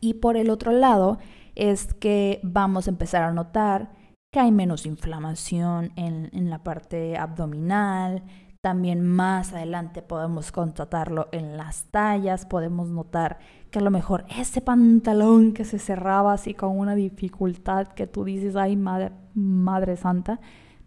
Y 0.00 0.14
por 0.14 0.36
el 0.36 0.50
otro 0.50 0.72
lado 0.72 1.18
es 1.54 1.94
que 1.94 2.40
vamos 2.42 2.86
a 2.86 2.90
empezar 2.90 3.22
a 3.22 3.32
notar 3.32 3.92
que 4.30 4.40
hay 4.40 4.52
menos 4.52 4.86
inflamación 4.86 5.92
en, 5.96 6.30
en 6.32 6.50
la 6.50 6.62
parte 6.62 7.16
abdominal. 7.16 8.22
También 8.60 9.06
más 9.06 9.52
adelante 9.52 10.02
podemos 10.02 10.52
constatarlo 10.52 11.28
en 11.32 11.56
las 11.56 11.84
tallas, 11.90 12.46
podemos 12.46 12.88
notar 12.88 13.38
que 13.70 13.78
a 13.78 13.82
lo 13.82 13.90
mejor 13.90 14.24
ese 14.28 14.60
pantalón 14.60 15.52
que 15.52 15.64
se 15.64 15.78
cerraba 15.78 16.32
así 16.32 16.54
con 16.54 16.78
una 16.78 16.94
dificultad 16.94 17.88
que 17.88 18.06
tú 18.06 18.24
dices, 18.24 18.56
ay 18.56 18.76
madre, 18.76 19.12
madre 19.34 19.96
santa, 19.96 20.40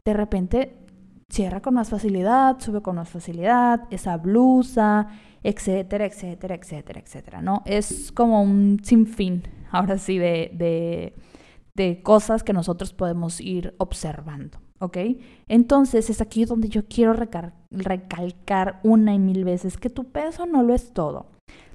de 0.04 0.14
repente 0.14 0.79
cierra 1.30 1.62
con 1.62 1.76
más 1.76 1.90
facilidad, 1.90 2.60
sube 2.60 2.82
con 2.82 2.96
más 2.96 3.10
facilidad, 3.10 3.88
esa 3.92 4.18
blusa, 4.18 5.08
etcétera, 5.44 6.06
etcétera, 6.06 6.56
etcétera, 6.56 7.00
etcétera, 7.00 7.42
¿no? 7.42 7.62
Es 7.66 8.12
como 8.12 8.42
un 8.42 8.80
sinfín, 8.84 9.44
ahora 9.72 9.98
sí, 9.98 10.18
de, 10.18 11.14
de 11.76 12.02
cosas 12.02 12.44
que 12.44 12.54
nosotros 12.54 12.94
podemos 12.94 13.40
ir 13.40 13.76
observando, 13.78 14.60
¿ok? 14.80 14.98
Entonces 15.48 16.10
es 16.10 16.22
aquí 16.22 16.46
donde 16.46 16.70
yo 16.70 16.86
quiero 16.88 17.14
recalcar 17.14 18.80
una 18.84 19.14
y 19.14 19.20
mil 19.20 19.46
veces 19.46 19.78
que 19.78 19.90
tu 19.90 20.12
peso 20.12 20.46
no 20.46 20.64
lo 20.64 20.74
es 20.74 20.94
todo. 20.94 21.28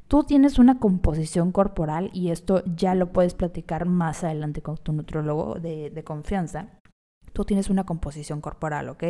Tú 0.06 0.25
tienes 0.25 0.58
una 0.58 0.78
composición 0.78 1.50
corporal 1.50 2.11
y 2.12 2.28
esto 2.28 2.62
ya 2.66 2.94
lo 2.94 3.12
puedes 3.12 3.34
platicar 3.34 3.87
más 3.87 4.23
adelante 4.23 4.61
con 4.61 4.76
tu 4.76 4.92
nutrólogo 4.92 5.54
de, 5.54 5.88
de 5.88 6.04
confianza 6.04 6.68
tú 7.34 7.44
tienes 7.44 7.68
una 7.68 7.84
composición 7.84 8.40
corporal, 8.40 8.88
¿ok? 8.88 9.04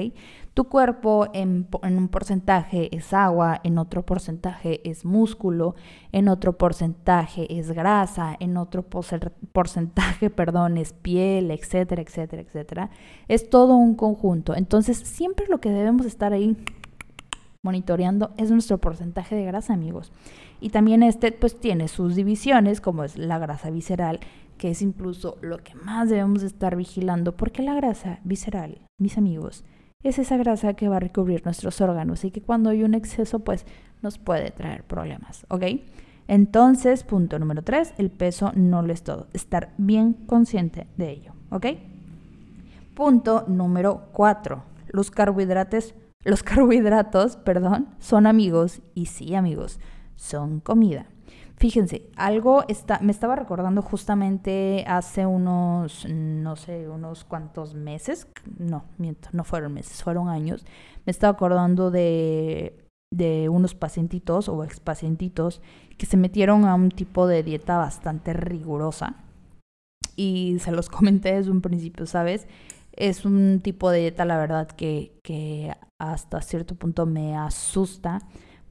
Tu 0.54 0.64
cuerpo 0.64 1.28
en, 1.34 1.68
un 1.82 2.08
porcentaje 2.08 2.88
es 2.96 3.12
agua, 3.12 3.60
en 3.62 3.76
otro 3.76 4.04
porcentaje 4.04 4.80
es 4.88 5.04
músculo, 5.04 5.76
en 6.10 6.28
otro 6.28 6.56
porcentaje 6.56 7.46
es 7.58 7.70
grasa, 7.70 8.34
en 8.40 8.56
otro 8.56 8.82
porcentaje, 8.82 10.30
perdón, 10.34 10.78
es 10.78 10.94
piel, 10.94 11.50
etcétera, 11.50 12.00
etcétera, 12.00 12.42
etcétera. 12.42 12.90
Es 13.28 13.50
todo 13.50 13.76
un 13.76 13.94
conjunto. 13.94 14.56
Entonces, 14.56 14.96
siempre 14.96 15.46
lo 15.48 15.60
que 15.60 15.68
debemos 15.68 16.06
estar 16.06 16.32
ahí 16.32 16.56
monitoreando 17.60 18.32
es 18.38 18.50
nuestro 18.50 18.78
porcentaje 18.78 19.36
de 19.36 19.44
grasa, 19.44 19.74
amigos. 19.74 20.12
Y 20.60 20.70
también 20.70 21.02
este 21.02 21.30
pues 21.30 21.60
tiene 21.60 21.88
sus 21.88 22.14
divisiones, 22.14 22.80
como 22.80 23.04
es 23.04 23.18
la 23.18 23.38
grasa 23.38 23.70
visceral, 23.70 24.20
que 24.58 24.70
es 24.70 24.82
incluso 24.82 25.38
lo 25.40 25.58
que 25.58 25.74
más 25.74 26.08
debemos 26.08 26.42
estar 26.42 26.76
vigilando, 26.76 27.36
porque 27.36 27.62
la 27.62 27.74
grasa 27.74 28.20
visceral, 28.24 28.78
mis 28.98 29.18
amigos, 29.18 29.64
es 30.02 30.18
esa 30.18 30.36
grasa 30.36 30.74
que 30.74 30.88
va 30.88 30.96
a 30.96 31.00
recubrir 31.00 31.44
nuestros 31.44 31.80
órganos 31.80 32.24
y 32.24 32.30
que 32.30 32.42
cuando 32.42 32.70
hay 32.70 32.84
un 32.84 32.94
exceso, 32.94 33.40
pues 33.40 33.66
nos 34.02 34.18
puede 34.18 34.50
traer 34.50 34.84
problemas, 34.84 35.46
¿ok? 35.48 35.64
Entonces, 36.28 37.04
punto 37.04 37.38
número 37.38 37.62
tres, 37.62 37.94
el 37.98 38.10
peso 38.10 38.52
no 38.54 38.82
lo 38.82 38.92
es 38.92 39.02
todo, 39.02 39.28
estar 39.32 39.72
bien 39.78 40.12
consciente 40.12 40.86
de 40.96 41.10
ello, 41.10 41.32
¿ok? 41.50 41.66
Punto 42.94 43.44
número 43.48 44.08
cuatro, 44.12 44.62
los 44.88 45.10
carbohidratos, 45.10 45.94
los 46.22 46.42
carbohidratos, 46.44 47.36
perdón, 47.36 47.88
son 47.98 48.26
amigos 48.26 48.82
y 48.94 49.06
sí 49.06 49.34
amigos, 49.34 49.80
son 50.16 50.60
comida. 50.60 51.06
Fíjense, 51.56 52.10
algo 52.16 52.64
está, 52.68 52.98
me 53.00 53.12
estaba 53.12 53.36
recordando 53.36 53.80
justamente 53.80 54.84
hace 54.88 55.24
unos, 55.24 56.06
no 56.08 56.56
sé, 56.56 56.88
unos 56.88 57.24
cuantos 57.24 57.74
meses, 57.74 58.26
no, 58.58 58.84
miento, 58.98 59.28
no 59.32 59.44
fueron 59.44 59.72
meses, 59.72 60.02
fueron 60.02 60.28
años, 60.28 60.66
me 61.06 61.10
estaba 61.12 61.32
acordando 61.32 61.90
de, 61.92 62.76
de 63.12 63.48
unos 63.48 63.74
pacientitos 63.74 64.48
o 64.48 64.64
expacientitos 64.64 65.62
que 65.96 66.06
se 66.06 66.16
metieron 66.16 66.64
a 66.64 66.74
un 66.74 66.90
tipo 66.90 67.28
de 67.28 67.44
dieta 67.44 67.78
bastante 67.78 68.32
rigurosa 68.32 69.14
y 70.16 70.56
se 70.58 70.72
los 70.72 70.88
comenté 70.90 71.36
desde 71.36 71.52
un 71.52 71.60
principio, 71.60 72.06
¿sabes? 72.06 72.48
Es 72.92 73.24
un 73.24 73.60
tipo 73.62 73.90
de 73.90 74.00
dieta, 74.00 74.24
la 74.24 74.38
verdad, 74.38 74.68
que, 74.68 75.12
que 75.22 75.72
hasta 76.00 76.42
cierto 76.42 76.74
punto 76.74 77.06
me 77.06 77.36
asusta 77.36 78.20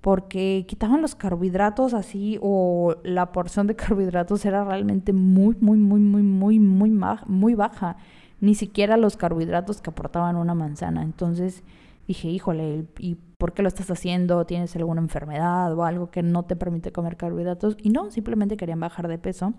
porque 0.03 0.65
quitaban 0.67 1.01
los 1.01 1.15
carbohidratos 1.15 1.93
así 1.93 2.37
o 2.41 2.97
la 3.05 3.31
porción 3.31 3.67
de 3.67 3.75
carbohidratos 3.77 4.43
era 4.43 4.65
realmente 4.65 5.13
muy, 5.13 5.55
muy, 5.61 5.77
muy, 5.77 6.01
muy, 6.01 6.21
muy, 6.21 6.59
muy, 6.59 6.89
muy 7.25 7.55
baja. 7.55 7.95
Ni 8.41 8.53
siquiera 8.53 8.97
los 8.97 9.15
carbohidratos 9.15 9.81
que 9.81 9.91
aportaban 9.91 10.35
una 10.35 10.55
manzana. 10.55 11.03
Entonces 11.03 11.63
dije, 12.05 12.27
híjole, 12.27 12.85
¿y 12.99 13.15
por 13.37 13.53
qué 13.53 13.61
lo 13.61 13.69
estás 13.69 13.89
haciendo? 13.91 14.45
¿Tienes 14.45 14.75
alguna 14.75 14.99
enfermedad 14.99 15.73
o 15.73 15.85
algo 15.85 16.11
que 16.11 16.21
no 16.21 16.43
te 16.43 16.57
permite 16.57 16.91
comer 16.91 17.15
carbohidratos? 17.15 17.77
Y 17.81 17.89
no, 17.89 18.11
simplemente 18.11 18.57
querían 18.57 18.81
bajar 18.81 19.07
de 19.07 19.17
peso. 19.17 19.53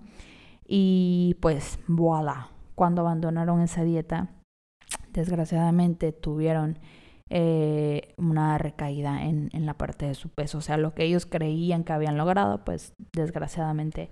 Y 0.68 1.38
pues, 1.40 1.78
voilà, 1.88 2.50
cuando 2.74 3.00
abandonaron 3.00 3.62
esa 3.62 3.82
dieta, 3.82 4.28
desgraciadamente 5.10 6.12
tuvieron 6.12 6.78
eh, 7.36 8.14
una 8.16 8.58
recaída 8.58 9.24
en, 9.24 9.50
la 9.66 9.74
parte 9.74 10.06
de 10.06 10.14
su 10.14 10.28
peso. 10.28 10.58
O 10.58 10.60
sea, 10.60 10.76
lo 10.76 10.94
que 10.94 11.02
ellos 11.02 11.26
creían 11.26 11.82
que 11.82 11.92
habían 11.92 12.16
logrado, 12.16 12.64
pues 12.64 12.92
desgraciadamente 13.12 14.08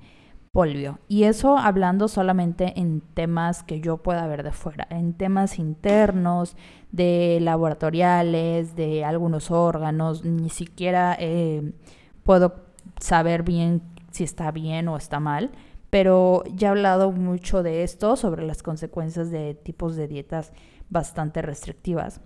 volvió. 0.52 0.98
Y 1.06 1.22
eso 1.22 1.56
hablando 1.56 2.08
solamente 2.08 2.80
en 2.80 3.00
temas 3.00 3.62
que 3.62 3.80
yo 3.80 3.98
pueda 3.98 4.26
ver 4.26 4.42
de 4.42 4.50
fuera, 4.50 4.88
en 4.90 5.14
temas 5.14 5.60
internos, 5.60 6.56
de 6.90 7.38
laboratoriales, 7.40 8.74
de 8.74 9.04
algunos 9.04 9.52
órganos, 9.52 10.24
ni 10.24 10.50
siquiera 10.50 11.16
eh, 11.20 11.74
puedo 12.24 12.56
saber 12.98 13.44
bien 13.44 13.82
si 14.10 14.24
está 14.24 14.50
bien 14.50 14.88
o 14.88 14.96
está 14.96 15.20
mal. 15.20 15.52
Pero 15.90 16.42
ya 16.56 16.68
he 16.68 16.70
hablado 16.72 17.12
mucho 17.12 17.62
de 17.62 17.84
esto, 17.84 18.16
sobre 18.16 18.44
las 18.44 18.64
consecuencias 18.64 19.30
de 19.30 19.54
tipos 19.54 19.94
de 19.94 20.08
dietas 20.08 20.52
bastante 20.90 21.40
restrictivas. 21.40 22.20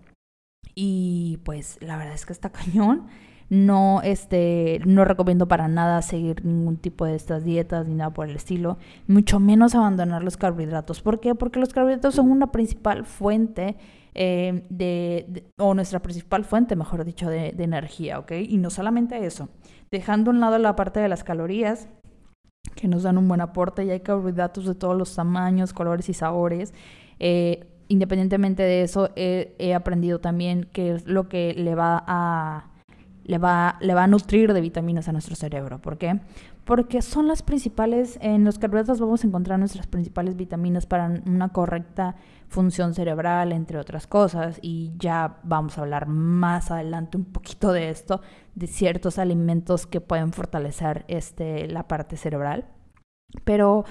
Y 0.78 1.38
pues 1.42 1.78
la 1.80 1.96
verdad 1.96 2.14
es 2.14 2.26
que 2.26 2.32
está 2.32 2.50
cañón. 2.52 3.08
No, 3.48 4.02
este, 4.02 4.80
no 4.84 5.04
recomiendo 5.04 5.46
para 5.46 5.68
nada 5.68 6.02
seguir 6.02 6.44
ningún 6.44 6.78
tipo 6.78 7.04
de 7.04 7.14
estas 7.14 7.44
dietas 7.44 7.86
ni 7.86 7.94
nada 7.94 8.12
por 8.12 8.28
el 8.28 8.34
estilo, 8.34 8.76
mucho 9.06 9.38
menos 9.38 9.76
abandonar 9.76 10.24
los 10.24 10.36
carbohidratos. 10.36 11.00
¿Por 11.00 11.20
qué? 11.20 11.36
Porque 11.36 11.60
los 11.60 11.72
carbohidratos 11.72 12.16
son 12.16 12.32
una 12.32 12.50
principal 12.50 13.04
fuente 13.04 13.76
eh, 14.14 14.64
de, 14.68 15.44
o 15.58 15.74
nuestra 15.74 16.00
principal 16.00 16.44
fuente, 16.44 16.74
mejor 16.74 17.04
dicho, 17.04 17.30
de, 17.30 17.50
energía, 17.50 18.18
¿ok? 18.18 18.32
Y 18.48 18.56
no 18.56 18.70
solamente 18.70 19.24
eso, 19.24 19.48
dejando 19.92 20.30
a 20.30 20.34
un 20.34 20.40
lado 20.40 20.58
la 20.58 20.74
parte 20.74 20.98
de 20.98 21.08
las 21.08 21.22
calorías, 21.22 21.86
que 22.74 22.88
nos 22.88 23.04
dan 23.04 23.16
un 23.16 23.28
buen 23.28 23.42
aporte, 23.42 23.84
y 23.84 23.90
hay 23.90 24.00
carbohidratos 24.00 24.66
de 24.66 24.74
todos 24.74 24.96
los 24.96 25.14
tamaños, 25.14 25.72
colores 25.72 26.08
y 26.08 26.14
sabores. 26.14 26.74
Eh, 27.20 27.75
independientemente 27.88 28.62
de 28.62 28.82
eso, 28.82 29.10
he, 29.16 29.74
aprendido 29.74 30.20
también 30.20 30.68
que 30.72 30.92
es 30.94 31.06
lo 31.06 31.28
que 31.28 31.54
le 31.54 31.74
va 31.74 32.02
a 32.06 32.70
le 33.24 33.38
va, 33.38 33.76
le 33.80 33.92
va 33.92 34.04
a 34.04 34.06
nutrir 34.06 34.52
de 34.52 34.60
vitaminas 34.60 35.08
a 35.08 35.12
nuestro 35.12 35.34
cerebro. 35.34 35.80
¿Por 35.80 35.98
qué? 35.98 36.20
Porque 36.64 37.02
son 37.02 37.26
las 37.26 37.42
principales, 37.42 38.18
en 38.22 38.44
los 38.44 38.58
carbohidratos 38.58 39.00
vamos 39.00 39.24
a 39.24 39.26
encontrar 39.26 39.58
nuestras 39.58 39.88
principales 39.88 40.36
vitaminas 40.36 40.86
para 40.86 41.22
una 41.26 41.48
correcta 41.48 42.14
función 42.48 42.94
cerebral, 42.94 43.52
entre 43.52 43.78
otras 43.78 44.06
cosas, 44.06 44.60
y 44.62 44.92
ya 44.96 45.38
vamos 45.42 45.76
a 45.76 45.82
hablar 45.82 46.06
más 46.06 46.70
adelante 46.70 47.16
un 47.16 47.24
poquito 47.24 47.72
de 47.72 47.90
esto, 47.90 48.20
de 48.54 48.68
ciertos 48.68 49.18
alimentos 49.18 49.86
que 49.86 50.00
pueden 50.00 50.32
fortalecer 50.32 51.04
este, 51.08 51.66
la 51.66 51.88
parte 51.88 52.16
cerebral. 52.16 52.66
Pero 53.44 53.84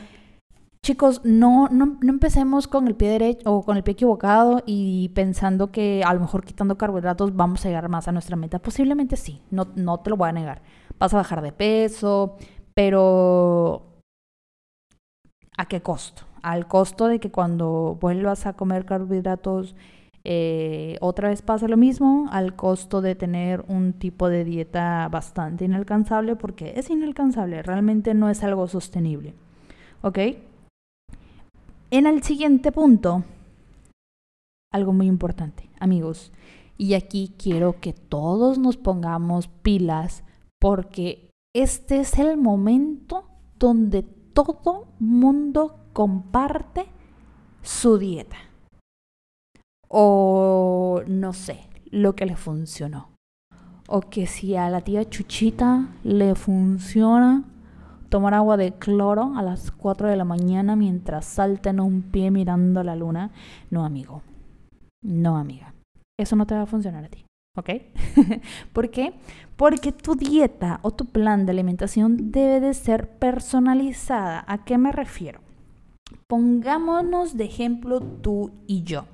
chicos, 0.86 1.22
no, 1.24 1.68
no, 1.72 1.98
no, 2.00 2.12
empecemos 2.12 2.68
con 2.68 2.88
el 2.88 2.94
pie 2.94 3.10
derecho 3.10 3.52
o 3.52 3.64
con 3.64 3.76
el 3.76 3.84
pie 3.84 3.94
equivocado 3.94 4.62
y 4.68 5.10
pensando 5.16 5.72
que 5.72 6.04
a 6.06 6.14
lo 6.14 6.20
mejor 6.20 6.46
quitando 6.46 6.78
carbohidratos 6.78 7.36
vamos 7.36 7.66
a 7.66 7.70
llegar 7.70 7.90
más 7.90 8.08
a 8.08 8.12
nuestra 8.12 8.36
meta. 8.36 8.60
Posiblemente 8.60 9.18
sí, 9.18 9.42
no, 9.50 9.68
no 9.76 10.00
te 10.02 10.12
lo 10.12 10.16
voy 10.16 10.30
a 10.30 10.34
negar. 10.34 10.62
Vas 11.00 11.12
a 11.16 11.18
bajar 11.18 11.42
de 11.42 11.52
peso, 11.52 12.38
pero 12.76 13.88
¿a 15.58 15.66
qué 15.66 15.82
costo? 15.82 16.22
Al 16.44 16.68
costo 16.68 17.08
de 17.08 17.20
que 17.20 17.32
cuando 17.32 17.98
vuelvas 18.00 18.46
a 18.46 18.54
comer 18.54 18.86
carbohidratos 18.86 19.76
eh, 20.24 20.98
otra 21.02 21.30
vez 21.30 21.42
pasa 21.42 21.68
lo 21.68 21.78
mismo, 21.78 22.28
al 22.32 22.56
costo 22.56 23.02
de 23.02 23.16
tener 23.16 23.66
un 23.68 23.94
tipo 23.94 24.30
de 24.30 24.44
dieta 24.44 25.10
bastante 25.10 25.66
inalcanzable, 25.66 26.36
porque 26.36 26.74
es 26.76 26.92
inalcanzable, 26.92 27.64
realmente 27.64 28.14
no 28.14 28.30
es 28.30 28.44
algo 28.44 28.68
sostenible. 28.68 29.34
¿Ok? 30.04 30.20
En 31.92 32.08
el 32.08 32.24
siguiente 32.24 32.72
punto, 32.72 33.24
algo 34.74 34.92
muy 34.92 35.06
importante, 35.06 35.70
amigos, 35.80 36.32
y 36.78 36.96
aquí 36.96 37.34
quiero 37.38 37.80
que 37.80 37.94
todos 37.94 38.58
nos 38.58 38.78
pongamos 38.78 39.48
pilas 39.48 40.24
porque 40.60 41.30
este 41.54 42.00
es 42.00 42.18
el 42.18 42.38
momento 42.38 43.30
donde 43.60 44.02
todo 44.02 44.88
mundo 45.00 45.78
comparte 45.94 46.88
su 47.62 47.98
dieta. 48.00 48.38
O 49.88 51.04
no 51.08 51.34
sé, 51.34 51.70
lo 51.92 52.16
que 52.16 52.26
le 52.26 52.36
funcionó. 52.36 53.10
O 53.88 54.02
que 54.02 54.26
si 54.26 54.56
a 54.56 54.70
la 54.70 54.82
tía 54.82 55.08
Chuchita 55.08 55.96
le 56.04 56.34
funciona 56.34 57.46
tomar 58.10 58.34
agua 58.34 58.58
de 58.58 58.74
cloro 58.74 59.34
a 59.36 59.42
las 59.42 59.72
4 59.72 60.08
de 60.08 60.16
la 60.16 60.26
mañana 60.26 60.76
mientras 60.76 61.26
salta 61.26 61.70
en 61.70 61.80
un 61.80 62.02
pie 62.02 62.32
mirando 62.32 62.84
la 62.84 62.96
luna. 62.96 63.32
No, 63.70 63.86
amigo. 63.86 64.22
No, 65.04 65.38
amiga. 65.38 65.74
Eso 66.20 66.36
no 66.36 66.46
te 66.46 66.56
va 66.56 66.62
a 66.62 66.68
funcionar 66.68 67.06
a 67.06 67.10
ti. 67.10 67.26
¿Ok? 67.58 67.70
¿Por 68.74 68.90
qué? 68.90 69.14
Porque 69.56 69.92
tu 69.92 70.16
dieta 70.16 70.80
o 70.82 70.92
tu 70.92 71.06
plan 71.06 71.46
de 71.46 71.52
alimentación 71.52 72.32
debe 72.32 72.60
de 72.60 72.74
ser 72.74 73.10
personalizada. 73.18 74.44
¿A 74.48 74.66
qué 74.66 74.78
me 74.78 74.92
refiero? 74.92 75.40
Pongámonos 76.28 77.38
de 77.38 77.46
ejemplo 77.46 78.02
tú 78.02 78.52
y 78.68 78.84
yo. 78.84 79.06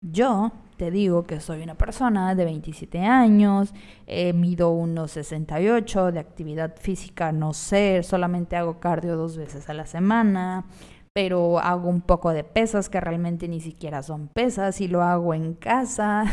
Yo 0.00 0.52
te 0.80 0.90
digo 0.90 1.24
que 1.24 1.40
soy 1.40 1.62
una 1.62 1.74
persona 1.74 2.34
de 2.34 2.46
27 2.46 3.00
años, 3.00 3.74
eh, 4.06 4.32
mido 4.32 4.70
unos 4.70 5.10
68, 5.10 6.10
de 6.10 6.20
actividad 6.20 6.74
física 6.80 7.32
no 7.32 7.52
sé, 7.52 8.02
solamente 8.02 8.56
hago 8.56 8.80
cardio 8.80 9.18
dos 9.18 9.36
veces 9.36 9.68
a 9.68 9.74
la 9.74 9.84
semana, 9.84 10.64
pero 11.12 11.58
hago 11.58 11.90
un 11.90 12.00
poco 12.00 12.30
de 12.30 12.44
pesas 12.44 12.88
que 12.88 12.98
realmente 12.98 13.46
ni 13.46 13.60
siquiera 13.60 14.02
son 14.02 14.28
pesas 14.28 14.80
y 14.80 14.88
lo 14.88 15.02
hago 15.02 15.34
en 15.34 15.52
casa. 15.52 16.24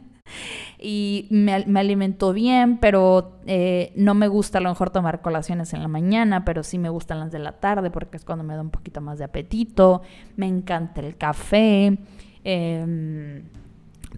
y 0.80 1.28
me, 1.28 1.52
alimento 1.52 2.32
bien, 2.32 2.78
pero 2.78 3.40
eh, 3.44 3.92
no 3.94 4.14
me 4.14 4.28
gusta 4.28 4.56
a 4.56 4.62
lo 4.62 4.70
mejor 4.70 4.88
tomar 4.88 5.20
colaciones 5.20 5.74
en 5.74 5.82
la 5.82 5.88
mañana, 5.88 6.46
pero 6.46 6.62
sí 6.62 6.78
me 6.78 6.88
gustan 6.88 7.20
las 7.20 7.30
de 7.30 7.40
la 7.40 7.60
tarde 7.60 7.90
porque 7.90 8.16
es 8.16 8.24
cuando 8.24 8.42
me 8.42 8.54
da 8.54 8.62
un 8.62 8.70
poquito 8.70 9.02
más 9.02 9.18
de 9.18 9.24
apetito. 9.24 10.00
Me 10.34 10.46
encanta 10.46 11.02
el 11.02 11.18
café. 11.18 11.98
Em, 12.42 13.42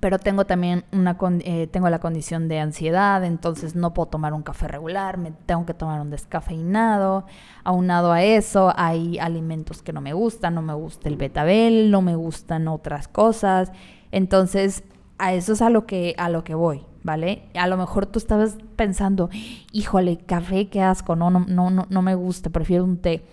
pero 0.01 0.19
tengo 0.19 0.45
también 0.45 0.85
una 0.93 1.17
eh, 1.41 1.67
tengo 1.67 1.89
la 1.91 1.99
condición 1.99 2.49
de 2.49 2.61
ansiedad, 2.61 3.25
entonces 3.25 3.75
no 3.75 3.95
puedo 3.95 4.07
tomar 4.07 4.33
un 4.33 4.43
café 4.43 4.69
regular, 4.69 5.19
me 5.19 5.33
tengo 5.33 5.67
que 5.67 5.75
tomar 5.75 6.01
un 6.01 6.11
descafeinado. 6.11 7.27
Aunado 7.65 8.13
a 8.13 8.23
eso, 8.23 8.73
hay 8.77 9.19
alimentos 9.19 9.83
que 9.83 9.93
no 9.93 10.01
me 10.01 10.13
gustan, 10.13 10.55
no 10.55 10.63
me 10.63 10.75
gusta 10.75 11.09
el 11.09 11.17
betabel, 11.17 11.91
no 11.91 12.03
me 12.03 12.17
gustan 12.17 12.69
otras 12.69 13.09
cosas. 13.09 13.73
Entonces, 14.13 14.85
a 15.19 15.33
eso 15.35 15.53
es 15.53 15.63
a 15.63 15.71
lo 15.71 15.87
que 15.87 16.15
a 16.19 16.29
lo 16.29 16.45
que 16.45 16.55
voy, 16.55 16.83
¿vale? 17.03 17.49
A 17.55 17.67
lo 17.67 17.77
mejor 17.77 18.07
tú 18.07 18.19
estabas 18.19 18.57
pensando, 18.77 19.31
"Híjole, 19.73 20.19
café, 20.19 20.69
qué 20.69 20.83
asco, 20.83 21.17
no 21.17 21.31
no 21.31 21.45
no 21.49 21.71
no, 21.71 21.87
no 21.89 22.03
me 22.03 22.15
gusta, 22.15 22.51
prefiero 22.51 22.85
un 22.85 22.99
té." 22.99 23.25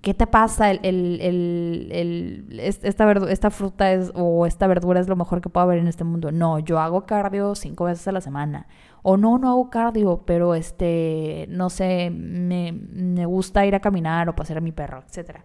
¿Qué 0.00 0.14
te 0.14 0.26
pasa? 0.26 0.70
El, 0.70 0.80
el, 0.84 1.88
el, 1.92 2.60
esta, 2.60 3.12
esta 3.12 3.50
fruta 3.50 3.92
es, 3.92 4.12
o 4.14 4.46
esta 4.46 4.66
verdura 4.66 5.00
es 5.00 5.08
lo 5.08 5.16
mejor 5.16 5.40
que 5.40 5.48
puedo 5.48 5.64
haber 5.64 5.78
en 5.78 5.88
este 5.88 6.04
mundo. 6.04 6.32
No, 6.32 6.58
yo 6.58 6.78
hago 6.78 7.06
cardio 7.06 7.54
cinco 7.54 7.84
veces 7.84 8.06
a 8.08 8.12
la 8.12 8.20
semana. 8.20 8.66
O 9.02 9.16
no, 9.16 9.38
no 9.38 9.48
hago 9.48 9.70
cardio, 9.70 10.22
pero 10.24 10.54
este, 10.54 11.46
no 11.50 11.70
sé, 11.70 12.10
me, 12.10 12.72
me 12.72 13.26
gusta 13.26 13.64
ir 13.64 13.74
a 13.74 13.80
caminar 13.80 14.28
o 14.28 14.36
pasear 14.36 14.58
a 14.58 14.60
mi 14.60 14.72
perro, 14.72 15.02
etc. 15.08 15.38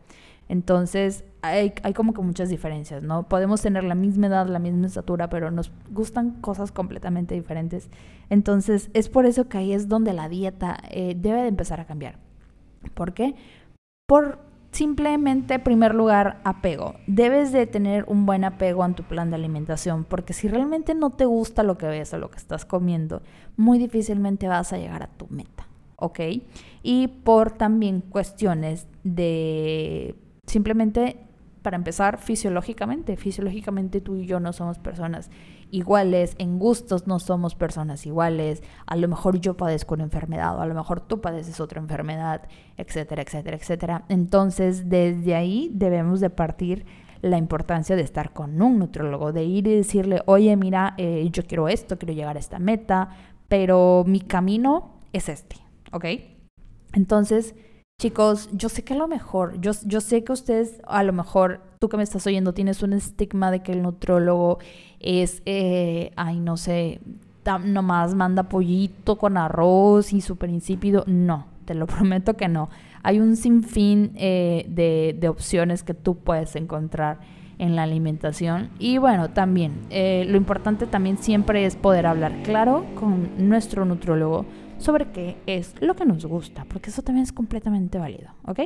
Entonces, 0.50 1.24
hay, 1.42 1.74
hay 1.84 1.94
como 1.94 2.14
que 2.14 2.22
muchas 2.22 2.50
diferencias, 2.50 3.04
¿no? 3.04 3.28
Podemos 3.28 3.62
tener 3.62 3.84
la 3.84 3.96
misma 3.96 4.28
edad, 4.28 4.48
la 4.48 4.60
misma 4.60 4.88
estatura, 4.88 5.30
pero 5.30 5.52
nos 5.52 5.72
gustan 5.92 6.32
cosas 6.42 6.72
completamente 6.72 7.36
diferentes. 7.36 7.90
Entonces, 8.30 8.90
es 8.94 9.10
por 9.10 9.26
eso 9.26 9.48
que 9.48 9.58
ahí 9.58 9.74
es 9.74 9.88
donde 9.88 10.14
la 10.14 10.30
dieta 10.30 10.78
eh, 10.90 11.16
debe 11.18 11.42
de 11.42 11.48
empezar 11.48 11.80
a 11.80 11.86
cambiar. 11.86 12.18
¿Por 12.94 13.14
qué? 13.14 13.36
Por 14.08 14.40
simplemente, 14.72 15.56
en 15.56 15.64
primer 15.64 15.94
lugar, 15.94 16.42
apego. 16.44 16.96
Debes 17.08 17.52
de 17.52 17.68
tener 17.68 18.06
un 18.08 18.26
buen 18.26 18.44
apego 18.44 18.84
en 18.86 18.96
tu 18.96 19.04
plan 19.04 19.30
de 19.30 19.36
alimentación, 19.36 20.04
porque 20.04 20.34
si 20.34 20.48
realmente 20.48 20.96
no 20.96 21.12
te 21.12 21.26
gusta 21.26 21.64
lo 21.64 21.78
que 21.78 21.86
ves 21.86 22.14
o 22.14 22.18
lo 22.18 22.30
que 22.32 22.38
estás 22.38 22.66
comiendo, 22.66 23.22
muy 23.56 23.78
difícilmente 23.78 24.48
vas 24.48 24.74
a 24.74 24.78
llegar 24.78 25.04
a 25.04 25.08
tu 25.08 25.28
meta, 25.30 25.68
¿ok? 25.98 26.20
Y 26.82 27.08
por 27.08 27.52
también 27.52 28.02
cuestiones 28.02 28.88
de 29.04 30.16
simplemente, 30.48 31.18
para 31.62 31.78
empezar, 31.78 32.18
fisiológicamente, 32.18 33.16
fisiológicamente 33.16 34.02
tú 34.02 34.16
y 34.18 34.26
yo 34.26 34.40
no 34.40 34.54
somos 34.54 34.80
personas 34.80 35.30
iguales, 35.74 36.36
en 36.38 36.60
gustos 36.60 37.08
no 37.08 37.20
somos 37.20 37.56
personas 37.56 38.06
iguales, 38.06 38.62
a 38.86 38.96
lo 38.96 39.08
mejor 39.08 39.40
yo 39.40 39.58
padezco 39.58 39.96
una 39.96 40.04
enfermedad 40.04 40.56
o 40.56 40.62
a 40.62 40.68
lo 40.68 40.76
mejor 40.76 41.02
tú 41.02 41.20
padeces 41.20 41.60
otra 41.60 41.82
enfermedad, 41.82 42.44
etcétera, 42.78 43.24
etcétera, 43.24 43.58
etcétera. 43.58 44.06
Entonces, 44.08 44.88
desde 44.88 45.34
ahí 45.34 45.72
debemos 45.74 46.20
de 46.20 46.30
partir 46.30 46.86
la 47.22 47.38
importancia 47.38 47.96
de 47.96 48.04
estar 48.04 48.34
con 48.34 48.62
un 48.62 48.78
nutrólogo, 48.78 49.34
de 49.34 49.46
ir 49.46 49.68
y 49.68 49.76
decirle, 49.78 50.22
oye, 50.28 50.56
mira, 50.56 50.94
eh, 50.98 51.28
yo 51.32 51.44
quiero 51.44 51.68
esto, 51.68 51.98
quiero 51.98 52.14
llegar 52.14 52.36
a 52.38 52.40
esta 52.40 52.60
meta, 52.60 53.10
pero 53.48 54.04
mi 54.06 54.20
camino 54.20 55.00
es 55.12 55.28
este, 55.28 55.56
¿ok? 55.92 56.06
Entonces, 56.94 57.56
chicos, 58.00 58.50
yo 58.52 58.70
sé 58.70 58.84
que 58.84 58.94
a 58.94 58.98
lo 58.98 59.08
mejor, 59.08 59.60
yo, 59.62 59.72
yo 59.86 60.02
sé 60.02 60.24
que 60.24 60.34
ustedes, 60.34 60.82
a 60.88 61.04
lo 61.04 61.14
mejor, 61.14 61.62
tú 61.80 61.90
que 61.90 61.98
me 61.98 62.04
estás 62.04 62.26
oyendo, 62.28 62.54
tienes 62.54 62.84
un 62.84 62.94
estigma 62.94 63.52
de 63.52 63.62
que 63.62 63.72
el 63.72 63.82
nutrólogo 63.82 64.60
es, 65.00 65.42
eh, 65.46 66.12
ay, 66.16 66.40
no 66.40 66.58
sé, 66.58 67.00
nomás 67.66 68.16
manda 68.16 68.44
pollito 68.44 69.18
con 69.18 69.38
arroz 69.38 70.14
y 70.14 70.22
súper 70.22 70.50
insípido. 70.50 71.04
No, 71.08 71.48
te 71.66 71.76
lo 71.76 71.88
prometo 71.88 72.36
que 72.36 72.48
no. 72.48 72.70
Hay 73.04 73.20
un 73.20 73.36
sinfín 73.36 74.12
eh, 74.16 74.66
de, 74.70 75.16
de, 75.20 75.28
opciones 75.28 75.84
que 75.84 75.94
tú 75.94 76.16
puedes 76.16 76.56
encontrar 76.56 77.20
en 77.60 77.76
la 77.76 77.84
alimentación. 77.84 78.70
Y 78.80 78.98
bueno, 78.98 79.30
también, 79.30 79.82
eh, 79.90 80.26
lo 80.28 80.38
importante 80.38 80.88
también 80.88 81.18
siempre 81.18 81.66
es 81.66 81.76
poder 81.76 82.06
hablar 82.06 82.44
claro 82.44 82.86
con 82.96 83.48
nuestro 83.50 83.86
nutrólogo 83.86 84.46
sobre 84.84 85.12
qué 85.12 85.38
es 85.46 85.76
lo 85.82 85.96
que 85.96 86.06
nos 86.06 86.26
gusta, 86.26 86.66
porque 86.66 86.90
eso 86.90 87.02
también 87.02 87.24
es 87.24 87.32
completamente 87.32 87.98
válido, 87.98 88.32
¿ok? 88.46 88.60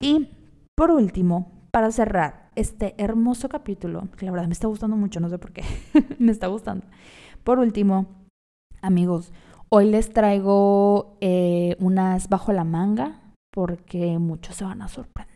Y 0.00 0.28
por 0.76 0.90
último, 0.90 1.52
para 1.70 1.90
cerrar 1.90 2.50
este 2.54 2.94
hermoso 2.98 3.48
capítulo, 3.48 4.08
que 4.16 4.24
la 4.24 4.32
verdad 4.32 4.46
me 4.46 4.52
está 4.52 4.68
gustando 4.68 4.96
mucho, 4.96 5.20
no 5.20 5.28
sé 5.28 5.38
por 5.38 5.52
qué, 5.52 5.62
me 6.18 6.32
está 6.32 6.46
gustando. 6.46 6.86
Por 7.44 7.58
último, 7.58 8.06
Amigos, 8.86 9.32
hoy 9.68 9.90
les 9.90 10.12
traigo 10.12 11.16
eh, 11.20 11.76
unas 11.80 12.28
bajo 12.28 12.52
la 12.52 12.62
manga 12.62 13.20
porque 13.52 14.18
muchos 14.18 14.54
se 14.54 14.64
van 14.64 14.80
a 14.80 14.86
sorprender. 14.86 15.34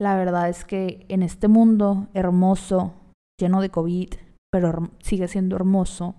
La 0.00 0.14
verdad 0.14 0.50
es 0.50 0.66
que 0.66 1.06
en 1.08 1.22
este 1.22 1.48
mundo 1.48 2.08
hermoso, 2.12 2.92
lleno 3.40 3.62
de 3.62 3.70
COVID, 3.70 4.10
pero 4.52 4.90
sigue 5.00 5.26
siendo 5.26 5.56
hermoso, 5.56 6.16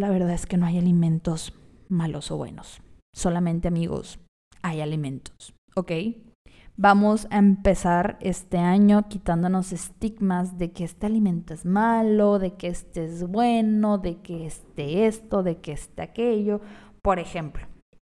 la 0.00 0.08
verdad 0.08 0.30
es 0.30 0.46
que 0.46 0.56
no 0.56 0.64
hay 0.64 0.78
alimentos 0.78 1.52
malos 1.90 2.30
o 2.30 2.38
buenos. 2.38 2.80
Solamente 3.14 3.68
amigos, 3.68 4.18
hay 4.62 4.80
alimentos, 4.80 5.54
¿ok? 5.76 5.92
Vamos 6.78 7.26
a 7.30 7.36
empezar 7.36 8.16
este 8.22 8.56
año 8.56 9.08
quitándonos 9.08 9.72
estigmas 9.72 10.56
de 10.56 10.72
que 10.72 10.84
este 10.84 11.04
alimento 11.04 11.52
es 11.52 11.66
malo, 11.66 12.38
de 12.38 12.54
que 12.54 12.68
este 12.68 13.04
es 13.04 13.28
bueno, 13.28 13.98
de 13.98 14.22
que 14.22 14.46
este 14.46 15.06
esto, 15.06 15.42
de 15.42 15.58
que 15.58 15.72
este 15.72 16.00
aquello. 16.00 16.62
Por 17.02 17.18
ejemplo, 17.18 17.66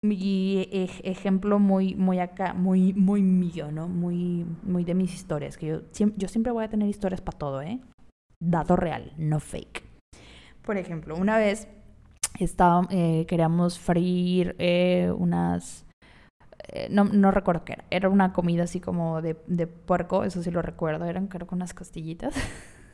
mi 0.03 0.68
ejemplo 0.72 1.61
muy, 1.61 1.94
muy 1.94 2.18
acá, 2.18 2.53
muy, 2.53 2.94
muy 2.94 3.22
mío, 3.22 3.70
¿no? 3.70 3.87
Muy, 3.87 4.44
muy 4.64 4.83
de 4.83 4.94
mis 4.94 5.14
historias, 5.14 5.57
que 5.57 5.68
yo, 5.68 5.83
yo 6.16 6.27
siempre 6.27 6.51
voy 6.51 6.64
a 6.64 6.68
tener 6.68 6.88
historias 6.88 7.20
para 7.20 7.38
todo, 7.38 7.62
¿eh? 7.62 7.79
Dato 8.40 8.75
real, 8.75 9.12
no 9.16 9.38
fake. 9.38 9.86
Por 10.66 10.76
ejemplo, 10.76 11.16
una 11.16 11.38
vez 11.38 11.68
estaba, 12.40 12.87
eh, 12.90 13.24
queríamos 13.26 13.79
freír 13.79 14.57
eh, 14.59 15.11
unas 15.16 15.87
eh, 16.68 16.88
no, 16.90 17.05
no, 17.05 17.31
recuerdo 17.31 17.64
qué 17.64 17.74
era. 17.74 17.85
Era 17.90 18.09
una 18.09 18.33
comida 18.33 18.64
así 18.64 18.81
como 18.81 19.22
de, 19.22 19.37
de 19.46 19.66
puerco, 19.66 20.24
eso 20.24 20.42
sí 20.42 20.50
lo 20.50 20.62
recuerdo. 20.62 21.05
Eran 21.05 21.29
creo 21.29 21.46
que 21.46 21.55
unas 21.55 21.74
costillitas. 21.74 22.35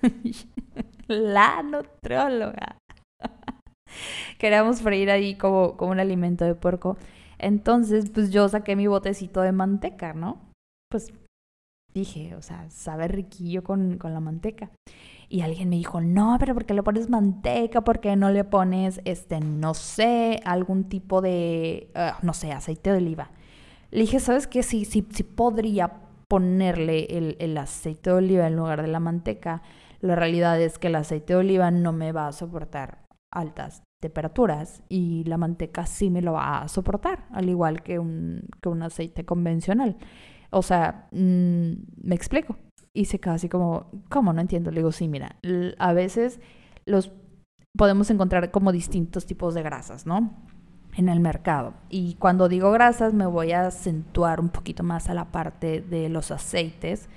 La 1.08 1.62
nutrióloga. 1.62 2.76
Queríamos 4.38 4.82
freír 4.82 5.10
ahí 5.10 5.36
como, 5.36 5.76
como 5.76 5.92
un 5.92 6.00
alimento 6.00 6.44
de 6.44 6.54
puerco. 6.54 6.98
Entonces, 7.38 8.10
pues 8.10 8.30
yo 8.30 8.48
saqué 8.48 8.76
mi 8.76 8.86
botecito 8.86 9.40
de 9.40 9.52
manteca, 9.52 10.12
¿no? 10.12 10.38
Pues 10.90 11.12
dije, 11.94 12.34
o 12.36 12.42
sea, 12.42 12.68
sabe 12.70 13.08
riquillo 13.08 13.64
con, 13.64 13.96
con 13.98 14.12
la 14.12 14.20
manteca. 14.20 14.70
Y 15.32 15.40
alguien 15.40 15.70
me 15.70 15.76
dijo, 15.76 16.02
no, 16.02 16.36
pero 16.38 16.52
¿por 16.52 16.66
qué 16.66 16.74
le 16.74 16.82
pones 16.82 17.08
manteca? 17.08 17.80
¿Por 17.80 18.00
qué 18.00 18.16
no 18.16 18.30
le 18.30 18.44
pones, 18.44 19.00
este, 19.06 19.40
no 19.40 19.72
sé, 19.72 20.38
algún 20.44 20.90
tipo 20.90 21.22
de, 21.22 21.90
ah, 21.94 22.18
no 22.20 22.34
sé, 22.34 22.52
aceite 22.52 22.90
de 22.90 22.98
oliva? 22.98 23.30
Le 23.90 24.02
dije, 24.02 24.20
¿sabes 24.20 24.46
qué? 24.46 24.62
Sí, 24.62 24.84
sí, 24.84 25.08
sí 25.10 25.22
podría 25.22 25.90
ponerle 26.28 27.06
el, 27.16 27.38
el 27.40 27.56
aceite 27.56 28.10
de 28.10 28.16
oliva 28.16 28.46
en 28.46 28.56
lugar 28.56 28.82
de 28.82 28.88
la 28.88 29.00
manteca. 29.00 29.62
La 30.02 30.16
realidad 30.16 30.60
es 30.60 30.78
que 30.78 30.88
el 30.88 30.96
aceite 30.96 31.32
de 31.32 31.38
oliva 31.38 31.70
no 31.70 31.94
me 31.94 32.12
va 32.12 32.26
a 32.28 32.32
soportar 32.32 32.98
altas 33.30 33.84
temperaturas 34.02 34.82
y 34.90 35.24
la 35.24 35.38
manteca 35.38 35.86
sí 35.86 36.10
me 36.10 36.20
lo 36.20 36.34
va 36.34 36.60
a 36.60 36.68
soportar, 36.68 37.24
al 37.30 37.48
igual 37.48 37.82
que 37.82 37.98
un, 37.98 38.50
que 38.60 38.68
un 38.68 38.82
aceite 38.82 39.24
convencional. 39.24 39.96
O 40.50 40.60
sea, 40.60 41.08
mm, 41.10 41.72
me 42.02 42.14
explico. 42.14 42.58
Y 42.94 43.06
se 43.06 43.18
queda 43.20 43.34
así 43.34 43.48
como, 43.48 43.86
¿cómo? 44.08 44.32
No 44.32 44.40
entiendo. 44.40 44.70
Le 44.70 44.80
digo, 44.80 44.92
sí, 44.92 45.08
mira, 45.08 45.36
a 45.78 45.92
veces 45.92 46.40
los 46.84 47.12
podemos 47.76 48.10
encontrar 48.10 48.50
como 48.50 48.72
distintos 48.72 49.26
tipos 49.26 49.54
de 49.54 49.62
grasas, 49.62 50.06
¿no? 50.06 50.30
en 50.96 51.08
el 51.08 51.20
mercado. 51.20 51.74
Y 51.88 52.14
cuando 52.14 52.48
digo 52.48 52.70
grasas 52.70 53.14
me 53.14 53.26
voy 53.26 53.52
a 53.52 53.66
acentuar 53.66 54.40
un 54.40 54.48
poquito 54.48 54.82
más 54.82 55.08
a 55.08 55.14
la 55.14 55.26
parte 55.26 55.80
de 55.80 56.08
los 56.08 56.30
aceites. 56.30 57.08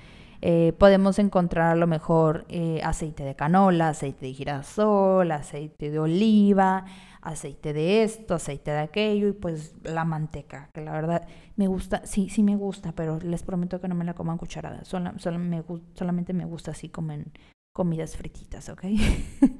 Eh, 0.42 0.74
podemos 0.78 1.18
encontrar 1.18 1.72
a 1.72 1.76
lo 1.76 1.86
mejor 1.86 2.44
eh, 2.48 2.80
aceite 2.84 3.24
de 3.24 3.34
canola, 3.34 3.88
aceite 3.88 4.26
de 4.26 4.32
girasol, 4.32 5.30
aceite 5.32 5.90
de 5.90 5.98
oliva, 5.98 6.84
aceite 7.26 7.72
de 7.72 8.04
esto, 8.04 8.34
aceite 8.34 8.70
de 8.70 8.78
aquello 8.78 9.28
y 9.28 9.32
pues 9.32 9.74
la 9.82 10.04
manteca, 10.04 10.70
que 10.72 10.80
la 10.80 10.92
verdad 10.92 11.26
me 11.56 11.66
gusta, 11.66 12.02
sí, 12.04 12.28
sí 12.28 12.42
me 12.42 12.56
gusta, 12.56 12.92
pero 12.92 13.18
les 13.18 13.42
prometo 13.42 13.80
que 13.80 13.88
no 13.88 13.94
me 13.94 14.04
la 14.04 14.14
coman 14.14 14.38
cucharada, 14.38 14.84
solamente 14.84 16.32
me 16.32 16.44
gusta 16.44 16.70
así 16.70 16.88
como 16.88 17.12
en 17.12 17.32
comidas 17.72 18.16
frititas, 18.16 18.68
¿ok? 18.68 18.84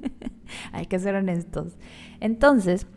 Hay 0.71 0.85
que 0.85 0.97
ser 0.97 1.15
honestos. 1.15 1.77
Entonces, 2.19 2.87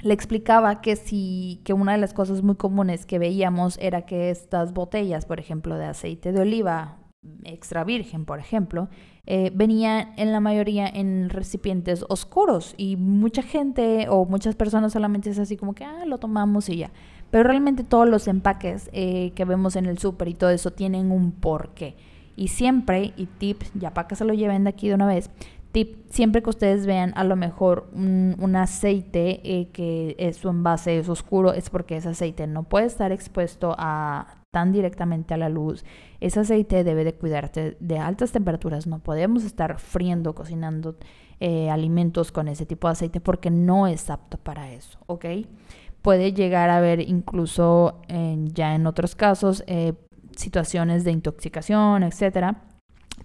le 0.00 0.14
explicaba 0.14 0.80
que 0.80 0.96
si 0.96 1.60
que 1.64 1.72
una 1.72 1.92
de 1.92 1.98
las 1.98 2.14
cosas 2.14 2.42
muy 2.42 2.54
comunes 2.54 3.04
que 3.04 3.18
veíamos 3.18 3.78
era 3.78 4.06
que 4.06 4.30
estas 4.30 4.72
botellas, 4.72 5.26
por 5.26 5.40
ejemplo, 5.40 5.76
de 5.76 5.86
aceite 5.86 6.32
de 6.32 6.40
oliva 6.40 6.98
extra 7.44 7.84
virgen, 7.84 8.24
por 8.24 8.38
ejemplo, 8.38 8.88
eh, 9.26 9.52
venían 9.54 10.12
en 10.16 10.32
la 10.32 10.40
mayoría 10.40 10.88
en 10.88 11.30
recipientes 11.30 12.04
oscuros 12.08 12.74
y 12.76 12.96
mucha 12.96 13.42
gente 13.42 14.06
o 14.08 14.24
muchas 14.24 14.54
personas 14.54 14.92
solamente 14.92 15.30
es 15.30 15.38
así 15.38 15.56
como 15.56 15.74
que 15.74 15.84
ah, 15.84 16.04
lo 16.06 16.18
tomamos 16.18 16.68
y 16.68 16.78
ya. 16.78 16.90
Pero 17.30 17.44
realmente 17.44 17.84
todos 17.84 18.08
los 18.08 18.26
empaques 18.28 18.90
eh, 18.92 19.32
que 19.34 19.44
vemos 19.44 19.76
en 19.76 19.86
el 19.86 19.98
súper 19.98 20.28
y 20.28 20.34
todo 20.34 20.50
eso 20.50 20.72
tienen 20.72 21.12
un 21.12 21.32
porqué. 21.32 21.96
Y 22.36 22.48
siempre, 22.48 23.12
y 23.16 23.26
tip, 23.26 23.62
ya 23.74 23.92
para 23.92 24.08
que 24.08 24.16
se 24.16 24.24
lo 24.24 24.34
lleven 24.34 24.64
de 24.64 24.70
aquí 24.70 24.88
de 24.88 24.94
una 24.94 25.06
vez, 25.06 25.30
tip, 25.72 26.10
siempre 26.10 26.42
que 26.42 26.50
ustedes 26.50 26.86
vean 26.86 27.12
a 27.14 27.22
lo 27.22 27.36
mejor 27.36 27.88
un, 27.92 28.56
aceite 28.56 29.40
eh, 29.44 29.68
que 29.72 30.16
es, 30.18 30.38
su 30.38 30.48
envase 30.48 30.98
es 30.98 31.08
oscuro, 31.08 31.52
es 31.52 31.70
porque 31.70 31.96
ese 31.96 32.08
aceite 32.08 32.46
no 32.46 32.64
puede 32.64 32.86
estar 32.86 33.12
expuesto 33.12 33.74
a 33.78 34.39
tan 34.50 34.72
directamente 34.72 35.34
a 35.34 35.36
la 35.36 35.48
luz. 35.48 35.84
Ese 36.20 36.40
aceite 36.40 36.84
debe 36.84 37.04
de 37.04 37.14
cuidarte 37.14 37.76
de 37.80 37.98
altas 37.98 38.32
temperaturas. 38.32 38.86
No 38.86 38.98
podemos 38.98 39.44
estar 39.44 39.78
friendo, 39.78 40.34
cocinando 40.34 40.96
eh, 41.38 41.70
alimentos 41.70 42.32
con 42.32 42.48
ese 42.48 42.66
tipo 42.66 42.88
de 42.88 42.92
aceite 42.92 43.20
porque 43.20 43.50
no 43.50 43.86
es 43.86 44.10
apto 44.10 44.38
para 44.38 44.72
eso, 44.72 44.98
¿ok? 45.06 45.26
Puede 46.02 46.32
llegar 46.32 46.70
a 46.70 46.78
haber 46.78 47.00
incluso 47.00 48.00
ya 48.08 48.74
en 48.74 48.86
otros 48.86 49.14
casos 49.14 49.62
eh, 49.66 49.92
situaciones 50.34 51.04
de 51.04 51.12
intoxicación, 51.12 52.02
etcétera 52.02 52.62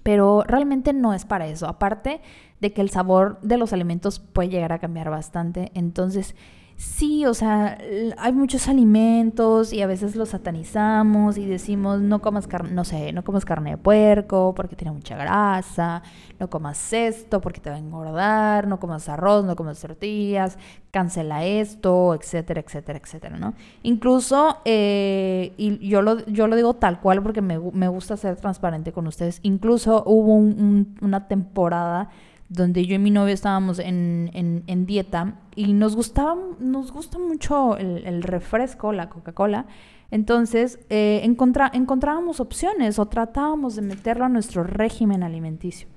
pero 0.04 0.44
realmente 0.46 0.94
no 0.94 1.14
es 1.14 1.26
para 1.26 1.48
eso. 1.48 1.68
Aparte 1.68 2.22
de 2.60 2.74
que 2.74 2.82
el 2.82 2.90
sabor 2.90 3.40
de 3.42 3.58
los 3.58 3.74
alimentos 3.74 4.20
puede 4.20 4.50
llegar 4.50 4.74
a 4.74 4.80
cambiar 4.80 5.10
bastante, 5.10 5.72
entonces 5.74 6.36
Sí, 6.78 7.26
o 7.26 7.34
sea, 7.34 7.78
hay 8.18 8.34
muchos 8.34 8.68
alimentos 8.68 9.72
y 9.72 9.82
a 9.82 9.88
veces 9.88 10.18
los 10.18 10.30
satanizamos 10.30 11.38
y 11.38 11.46
decimos 11.46 12.02
no 12.02 12.22
comas 12.22 12.48
carne, 12.48 12.72
no 12.72 12.84
sé, 12.84 13.14
no 13.14 13.24
comas 13.24 13.46
carne 13.46 13.72
de 13.72 13.78
puerco 13.78 14.54
porque 14.54 14.76
tiene 14.76 14.92
mucha 14.92 15.16
grasa, 15.16 16.04
no 16.38 16.50
comas 16.50 16.92
esto 16.92 17.40
porque 17.40 17.62
te 17.62 17.70
va 17.70 17.78
a 17.78 17.80
engordar, 17.80 18.68
no 18.68 18.78
comas 18.78 19.08
arroz, 19.08 19.46
no 19.46 19.56
comas 19.56 19.80
tortillas, 19.80 20.58
cancela 20.92 21.46
esto, 21.46 22.14
etcétera, 22.14 22.60
etcétera, 22.60 23.00
etcétera, 23.02 23.38
¿no? 23.38 23.54
Incluso, 23.84 24.58
eh, 24.66 25.54
y 25.56 25.78
yo 25.88 26.02
lo, 26.02 26.26
yo 26.26 26.48
lo 26.48 26.58
digo 26.58 26.74
tal 26.74 27.00
cual 27.00 27.24
porque 27.24 27.42
me, 27.42 27.58
me 27.58 27.88
gusta 27.88 28.18
ser 28.18 28.36
transparente 28.36 28.92
con 28.92 29.08
ustedes, 29.08 29.40
incluso 29.44 30.04
hubo 30.06 30.36
una 30.36 31.30
temporada 31.30 32.10
donde 32.50 32.86
yo 32.86 32.96
y 32.96 33.00
mi 33.00 33.12
novio 33.12 33.34
estábamos 33.34 33.80
en, 33.80 34.32
en, 34.34 34.86
dieta 34.86 35.40
y 35.56 35.74
nos 35.74 35.96
gustaba, 35.96 36.38
nos 36.60 36.92
gusta 36.92 37.18
mucho 37.18 37.78
el, 37.78 38.22
refresco, 38.24 38.94
la 38.94 39.10
Coca-Cola. 39.10 39.66
Entonces 40.12 40.80
eh, 40.90 41.22
encontrábamos 41.24 42.40
opciones 42.40 43.00
o 43.00 43.08
tratábamos 43.08 43.76
de 43.76 43.82
meterlo 43.82 44.26
a 44.26 44.30
nuestro 44.30 44.64
régimen 44.64 45.24
alimenticio. 45.24 45.88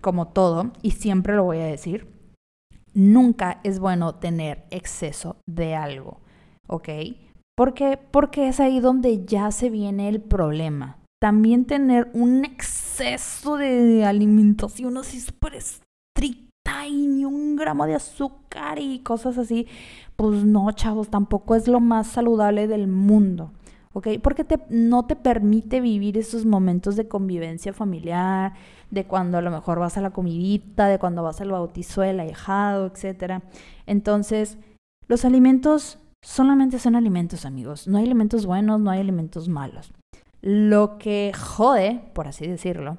Como 0.00 0.28
todo, 0.28 0.70
y 0.80 0.92
siempre 0.92 1.34
lo 1.34 1.42
voy 1.42 1.58
a 1.58 1.64
decir, 1.64 2.06
nunca 2.94 3.60
es 3.64 3.80
bueno 3.80 4.14
tener 4.14 4.64
exceso 4.70 5.36
de 5.46 5.74
algo, 5.74 6.20
¿ok? 6.68 6.88
Porque, 7.56 7.98
porque 8.12 8.46
es 8.46 8.60
ahí 8.60 8.78
donde 8.78 9.24
ya 9.24 9.50
se 9.50 9.70
viene 9.70 10.08
el 10.08 10.20
problema. 10.20 10.98
También 11.20 11.64
tener 11.64 12.08
un 12.14 12.44
exceso 12.44 12.77
exceso 13.00 13.56
de 13.56 14.04
alimentación 14.04 14.96
así 14.96 15.20
súper 15.20 15.54
estricta 15.54 16.86
y 16.86 17.06
ni 17.06 17.24
un 17.24 17.56
gramo 17.56 17.86
de 17.86 17.94
azúcar 17.94 18.78
y 18.78 19.00
cosas 19.00 19.38
así, 19.38 19.66
pues 20.16 20.44
no, 20.44 20.70
chavos, 20.72 21.08
tampoco 21.08 21.54
es 21.54 21.68
lo 21.68 21.80
más 21.80 22.08
saludable 22.08 22.66
del 22.66 22.88
mundo. 22.88 23.52
¿ok? 23.92 24.08
Porque 24.22 24.44
te, 24.44 24.60
no 24.68 25.06
te 25.06 25.16
permite 25.16 25.80
vivir 25.80 26.18
esos 26.18 26.44
momentos 26.44 26.96
de 26.96 27.08
convivencia 27.08 27.72
familiar, 27.72 28.54
de 28.90 29.06
cuando 29.06 29.38
a 29.38 29.42
lo 29.42 29.50
mejor 29.50 29.78
vas 29.78 29.96
a 29.96 30.00
la 30.00 30.10
comidita, 30.10 30.88
de 30.88 30.98
cuando 30.98 31.22
vas 31.22 31.40
al 31.40 31.52
bautizo 31.52 32.02
del 32.02 32.20
ahijado, 32.20 32.86
etc. 32.86 33.42
Entonces, 33.86 34.58
los 35.06 35.24
alimentos 35.24 35.98
solamente 36.22 36.78
son 36.78 36.96
alimentos, 36.96 37.44
amigos. 37.44 37.88
No 37.88 37.98
hay 37.98 38.04
alimentos 38.04 38.44
buenos, 38.46 38.80
no 38.80 38.90
hay 38.90 39.00
alimentos 39.00 39.48
malos. 39.48 39.92
Lo 40.40 40.98
que 40.98 41.32
jode, 41.34 42.00
por 42.14 42.28
así 42.28 42.46
decirlo, 42.46 42.98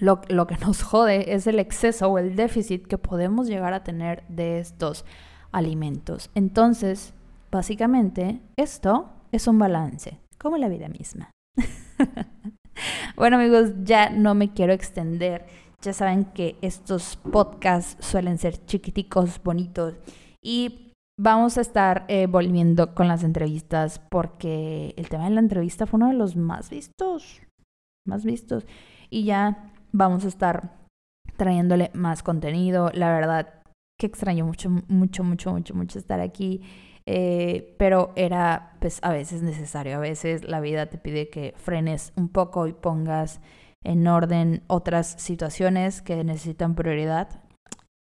lo, 0.00 0.20
que 0.20 0.56
nos 0.58 0.82
jode 0.82 1.34
es 1.34 1.46
el 1.46 1.58
exceso 1.58 2.08
o 2.08 2.18
el 2.18 2.36
déficit 2.36 2.86
que 2.86 2.98
podemos 2.98 3.48
llegar 3.48 3.74
a 3.74 3.84
tener 3.84 4.24
de 4.28 4.58
estos 4.58 5.04
alimentos. 5.50 6.30
Entonces, 6.34 7.14
básicamente, 7.50 8.40
esto 8.56 9.10
es 9.32 9.46
un 9.46 9.58
balance, 9.58 10.18
como 10.38 10.56
la 10.56 10.68
vida 10.68 10.88
misma. 10.88 11.30
bueno 13.16 13.36
amigos, 13.36 13.70
ya 13.82 14.10
no 14.10 14.34
me 14.34 14.52
quiero 14.52 14.72
extender. 14.72 15.46
Ya 15.82 15.92
saben 15.92 16.26
que 16.26 16.56
estos 16.62 17.16
podcasts 17.16 18.04
suelen 18.04 18.38
ser 18.38 18.64
chiquiticos, 18.66 19.42
bonitos 19.42 19.94
y 20.40 20.91
vamos 21.22 21.56
a 21.56 21.60
estar 21.60 22.04
eh, 22.08 22.26
volviendo 22.26 22.96
con 22.96 23.06
las 23.06 23.22
entrevistas 23.22 24.00
porque 24.10 24.92
el 24.96 25.08
tema 25.08 25.24
de 25.24 25.30
la 25.30 25.40
entrevista 25.40 25.86
fue 25.86 25.98
uno 25.98 26.08
de 26.08 26.14
los 26.14 26.34
más 26.34 26.68
vistos, 26.68 27.40
más 28.06 28.24
vistos. 28.24 28.66
Y 29.08 29.24
ya 29.24 29.72
vamos 29.92 30.24
a 30.24 30.28
estar 30.28 30.80
trayéndole 31.36 31.92
más 31.94 32.24
contenido. 32.24 32.90
La 32.92 33.14
verdad 33.14 33.62
que 34.00 34.06
extraño 34.06 34.44
mucho, 34.44 34.68
mucho, 34.88 35.22
mucho, 35.22 35.52
mucho, 35.52 35.74
mucho 35.74 35.98
estar 36.00 36.20
aquí. 36.20 36.62
Eh, 37.06 37.76
pero 37.78 38.12
era 38.16 38.76
pues 38.80 38.98
a 39.02 39.12
veces 39.12 39.42
necesario, 39.42 39.96
a 39.96 40.00
veces 40.00 40.44
la 40.44 40.60
vida 40.60 40.86
te 40.86 40.98
pide 40.98 41.30
que 41.30 41.52
frenes 41.56 42.12
un 42.16 42.28
poco 42.28 42.66
y 42.66 42.72
pongas 42.72 43.40
en 43.84 44.06
orden 44.06 44.62
otras 44.68 45.08
situaciones 45.18 46.00
que 46.00 46.22
necesitan 46.22 46.76
prioridad 46.76 47.42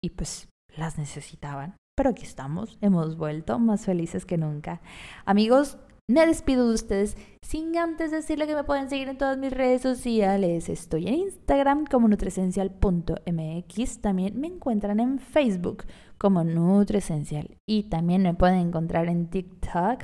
y 0.01 0.11
pues 0.11 0.49
las 0.75 0.97
necesitaban. 0.97 1.75
Pero 1.97 2.11
aquí 2.11 2.23
estamos, 2.23 2.77
hemos 2.79 3.17
vuelto 3.17 3.57
más 3.57 3.85
felices 3.85 4.23
que 4.27 4.37
nunca. 4.37 4.81
Amigos, 5.25 5.79
me 6.07 6.27
despido 6.27 6.67
de 6.67 6.75
ustedes 6.75 7.17
sin 7.41 7.75
antes 7.75 8.11
decirle 8.11 8.45
que 8.45 8.53
me 8.53 8.63
pueden 8.63 8.87
seguir 8.87 9.09
en 9.09 9.17
todas 9.17 9.39
mis 9.39 9.51
redes 9.51 9.81
sociales. 9.81 10.69
Estoy 10.69 11.07
en 11.07 11.15
Instagram 11.15 11.85
como 11.85 12.07
nutresencial.mx. 12.07 14.01
También 14.01 14.39
me 14.39 14.45
encuentran 14.45 14.99
en 14.99 15.17
Facebook 15.17 15.85
como 16.19 16.43
Nutresencial. 16.43 17.57
Y 17.67 17.89
también 17.89 18.21
me 18.21 18.35
pueden 18.35 18.59
encontrar 18.59 19.07
en 19.07 19.31
TikTok 19.31 20.03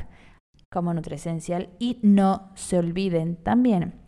como 0.72 0.96
Nutresencial. 0.96 1.70
Y 1.78 2.00
no 2.02 2.50
se 2.56 2.80
olviden 2.80 3.36
también 3.36 4.02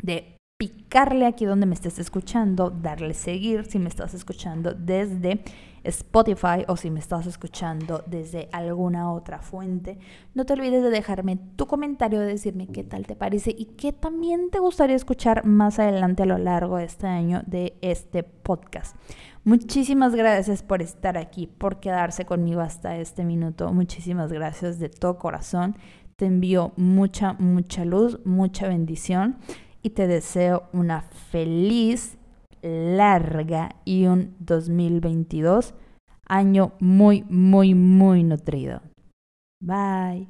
de 0.00 0.38
picarle 0.62 1.26
aquí 1.26 1.44
donde 1.44 1.66
me 1.66 1.74
estés 1.74 1.98
escuchando, 1.98 2.70
darle 2.70 3.14
seguir 3.14 3.64
si 3.64 3.80
me 3.80 3.88
estás 3.88 4.14
escuchando 4.14 4.72
desde 4.72 5.42
Spotify 5.82 6.64
o 6.68 6.76
si 6.76 6.88
me 6.88 7.00
estás 7.00 7.26
escuchando 7.26 8.04
desde 8.06 8.48
alguna 8.52 9.10
otra 9.10 9.40
fuente. 9.40 9.98
No 10.34 10.44
te 10.44 10.52
olvides 10.52 10.84
de 10.84 10.90
dejarme 10.90 11.36
tu 11.56 11.66
comentario, 11.66 12.20
de 12.20 12.26
decirme 12.26 12.68
qué 12.68 12.84
tal 12.84 13.08
te 13.08 13.16
parece 13.16 13.52
y 13.58 13.64
qué 13.76 13.92
también 13.92 14.50
te 14.50 14.60
gustaría 14.60 14.94
escuchar 14.94 15.44
más 15.44 15.80
adelante 15.80 16.22
a 16.22 16.26
lo 16.26 16.38
largo 16.38 16.76
de 16.76 16.84
este 16.84 17.08
año 17.08 17.42
de 17.44 17.76
este 17.82 18.22
podcast. 18.22 18.94
Muchísimas 19.42 20.14
gracias 20.14 20.62
por 20.62 20.80
estar 20.80 21.18
aquí, 21.18 21.48
por 21.48 21.80
quedarse 21.80 22.24
conmigo 22.24 22.60
hasta 22.60 22.98
este 22.98 23.24
minuto. 23.24 23.72
Muchísimas 23.72 24.32
gracias 24.32 24.78
de 24.78 24.90
todo 24.90 25.18
corazón. 25.18 25.74
Te 26.14 26.26
envío 26.26 26.70
mucha, 26.76 27.32
mucha 27.32 27.84
luz, 27.84 28.20
mucha 28.24 28.68
bendición 28.68 29.38
y 29.82 29.90
te 29.90 30.06
deseo 30.06 30.64
una 30.72 31.02
feliz, 31.02 32.18
larga 32.62 33.76
y 33.84 34.06
un 34.06 34.36
2022 34.38 35.74
año 36.26 36.72
muy, 36.80 37.24
muy, 37.28 37.74
muy 37.74 38.22
nutrido. 38.24 38.80
Bye. 39.60 40.28